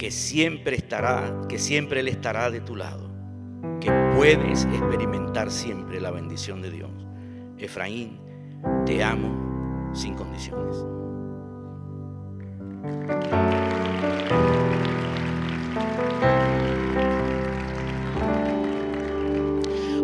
que 0.00 0.10
siempre 0.10 0.76
estará, 0.76 1.42
que 1.46 1.58
siempre 1.58 2.00
Él 2.00 2.08
estará 2.08 2.50
de 2.50 2.62
tu 2.62 2.74
lado, 2.74 3.10
que 3.82 3.92
puedes 4.16 4.64
experimentar 4.64 5.50
siempre 5.50 6.00
la 6.00 6.10
bendición 6.10 6.62
de 6.62 6.70
Dios. 6.70 6.90
Efraín, 7.58 8.18
te 8.86 9.04
amo 9.04 9.90
sin 9.92 10.14
condiciones. 10.14 10.74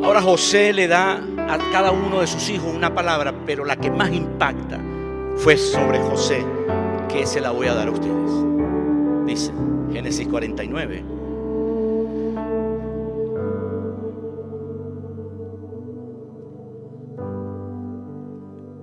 Ahora 0.04 0.20
José 0.20 0.74
le 0.74 0.88
da 0.88 1.14
a 1.14 1.56
cada 1.72 1.90
uno 1.90 2.20
de 2.20 2.26
sus 2.26 2.50
hijos 2.50 2.70
una 2.70 2.94
palabra, 2.94 3.32
pero 3.46 3.64
la 3.64 3.76
que 3.76 3.90
más 3.90 4.12
impacta 4.12 4.78
fue 5.36 5.56
sobre 5.56 5.98
José, 6.00 6.44
que 7.08 7.24
se 7.24 7.40
la 7.40 7.50
voy 7.50 7.68
a 7.68 7.74
dar 7.74 7.88
a 7.88 7.92
ustedes. 7.92 9.24
Dice 9.24 9.52
Génesis 9.92 10.26
49. 10.28 11.02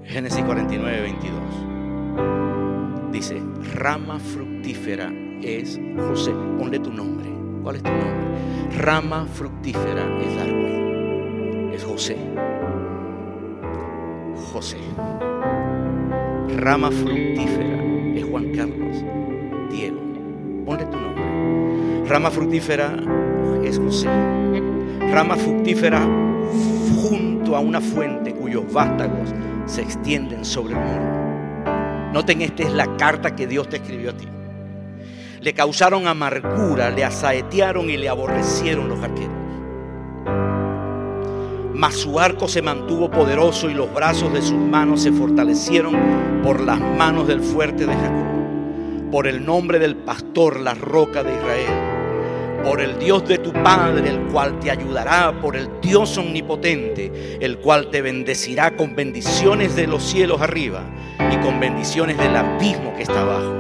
Génesis 0.04 0.44
49, 0.44 1.02
22. 1.02 3.12
Dice, 3.12 3.42
rama 3.76 4.20
fructífera 4.20 5.12
es 5.42 5.80
José. 6.08 6.32
Ponle 6.60 6.80
tu 6.80 6.92
nombre. 6.92 7.30
¿Cuál 7.64 7.78
es 7.78 7.84
tu 7.84 7.90
nombre? 7.90 8.78
Rama 8.78 9.26
fructífera 9.26 10.04
es 10.22 10.36
Darwin. 10.36 11.72
Es 11.74 11.84
José. 11.84 12.18
José. 14.52 14.78
Rama 16.58 16.92
fructífera 16.92 17.84
es 18.16 18.24
Juan 18.26 18.52
Carlos. 18.56 19.23
Rama 22.14 22.30
fructífera 22.30 22.96
es 23.64 23.80
José. 23.80 24.08
Rama 25.12 25.36
fructífera 25.36 26.00
junto 27.02 27.56
a 27.56 27.60
una 27.60 27.82
fuente 27.82 28.36
cuyos 28.36 28.72
vástagos 28.72 29.34
se 29.66 29.82
extienden 29.82 30.46
sobre 30.46 30.76
el 30.76 30.80
muro. 30.80 32.12
Noten, 32.14 32.44
esta 32.44 32.62
es 32.62 32.72
la 32.72 32.98
carta 32.98 33.36
que 33.36 33.48
Dios 33.48 33.68
te 33.68 33.78
escribió 33.78 34.12
a 34.12 34.14
ti. 34.14 34.28
Le 35.42 35.54
causaron 35.54 36.06
amargura, 36.06 36.92
le 36.92 37.04
asaetearon 37.04 37.90
y 37.90 37.98
le 37.98 38.08
aborrecieron 38.10 38.90
los 38.90 39.02
arqueros. 39.02 39.34
Mas 41.74 41.96
su 41.96 42.20
arco 42.20 42.48
se 42.48 42.62
mantuvo 42.62 43.10
poderoso 43.10 43.72
y 43.72 43.74
los 43.74 43.92
brazos 43.92 44.32
de 44.34 44.44
sus 44.44 44.60
manos 44.60 45.02
se 45.02 45.12
fortalecieron 45.12 45.96
por 46.44 46.62
las 46.62 46.80
manos 46.80 47.28
del 47.28 47.42
fuerte 47.42 47.88
de 47.88 47.96
Jacob, 47.96 49.10
por 49.10 49.26
el 49.26 49.44
nombre 49.44 49.80
del 49.80 49.96
pastor, 49.96 50.60
la 50.60 50.76
roca 50.76 51.24
de 51.24 51.34
Israel, 51.34 51.93
por 52.64 52.80
el 52.82 52.98
Dios 52.98 53.28
de 53.28 53.38
tu 53.38 53.52
Padre, 53.52 54.10
el 54.10 54.20
cual 54.32 54.60
te 54.60 54.72
ayudará, 54.72 55.34
por 55.42 55.56
el 55.56 55.70
Dios 55.82 56.18
omnipotente, 56.18 57.38
el 57.42 57.58
cual 57.58 57.90
te 57.90 58.02
bendecirá 58.02 58.76
con 58.76 58.96
bendiciones 58.96 59.76
de 59.76 59.86
los 59.88 60.04
cielos 60.04 60.42
arriba 60.42 60.82
y 61.32 61.38
con 61.38 61.60
bendiciones 61.60 62.18
del 62.18 62.36
abismo 62.36 62.96
que 62.96 63.04
está 63.04 63.22
abajo, 63.22 63.54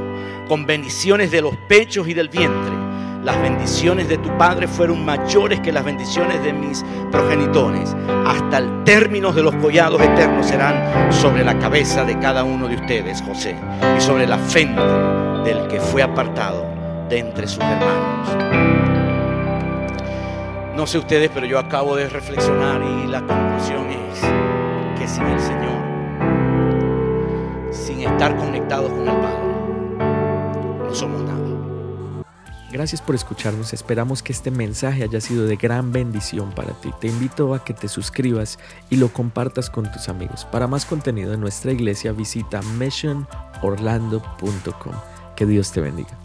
con 0.48 0.66
bendiciones 0.66 1.32
de 1.32 1.42
los 1.42 1.56
pechos 1.68 2.08
y 2.08 2.14
del 2.14 2.30
vientre. 2.30 2.84
Las 3.24 3.42
bendiciones 3.42 4.10
de 4.10 4.18
tu 4.18 4.38
Padre 4.38 4.68
fueron 4.68 5.06
mayores 5.06 5.62
que 5.62 5.72
las 5.72 5.86
bendiciones 5.86 6.44
de 6.44 6.52
mis 6.52 6.84
progenitores. 7.10 7.96
Hasta 8.26 8.58
el 8.58 8.84
término 8.84 9.32
de 9.32 9.44
los 9.44 9.56
collados 9.56 10.02
eternos 10.02 10.46
serán 10.46 11.12
sobre 11.14 11.46
la 11.46 11.58
cabeza 11.58 12.04
de 12.04 12.20
cada 12.20 12.44
uno 12.44 12.68
de 12.68 12.76
ustedes, 12.76 13.22
José, 13.22 13.56
y 13.98 14.02
sobre 14.02 14.28
la 14.28 14.38
frente 14.38 14.82
del 15.46 15.68
que 15.70 15.80
fue 15.80 16.04
apartado 16.04 16.66
de 17.10 17.20
entre 17.20 17.48
sus 17.48 17.64
hermanos. 17.64 18.83
No 20.76 20.86
sé 20.88 20.98
ustedes, 20.98 21.30
pero 21.32 21.46
yo 21.46 21.60
acabo 21.60 21.96
de 21.96 22.10
reflexionar 22.10 22.82
y 22.82 23.06
la 23.08 23.20
conclusión 23.20 23.92
es 23.92 24.20
que 25.00 25.08
sin 25.08 25.24
el 25.24 25.40
Señor, 25.40 25.84
sin 27.72 28.02
estar 28.02 28.36
conectados 28.36 28.92
con 28.92 29.08
el 29.08 29.16
Padre, 29.16 29.54
no 30.84 30.96
somos 30.96 31.22
nada. 31.22 31.40
Gracias 32.72 33.04
por 33.04 33.14
escucharnos, 33.14 33.72
esperamos 33.72 34.24
que 34.24 34.34
este 34.34 34.50
mensaje 34.50 35.04
haya 35.04 35.22
sido 35.22 35.46
de 35.46 35.58
gran 35.58 35.92
bendición 35.92 36.50
para 36.50 36.74
ti. 36.74 36.92
Te 37.00 37.08
invito 37.08 37.54
a 37.54 37.64
que 37.64 37.76
te 37.76 37.88
suscribas 37.88 38.58
y 38.90 38.96
lo 38.96 39.14
compartas 39.14 39.70
con 39.70 39.92
tus 39.92 40.10
amigos. 40.10 40.46
Para 40.46 40.66
más 40.66 40.86
contenido 40.86 41.30
de 41.30 41.38
nuestra 41.38 41.72
iglesia 41.72 42.14
visita 42.14 42.64
missionorlando.com. 42.80 44.94
Que 45.36 45.46
Dios 45.46 45.72
te 45.72 45.82
bendiga. 45.82 46.18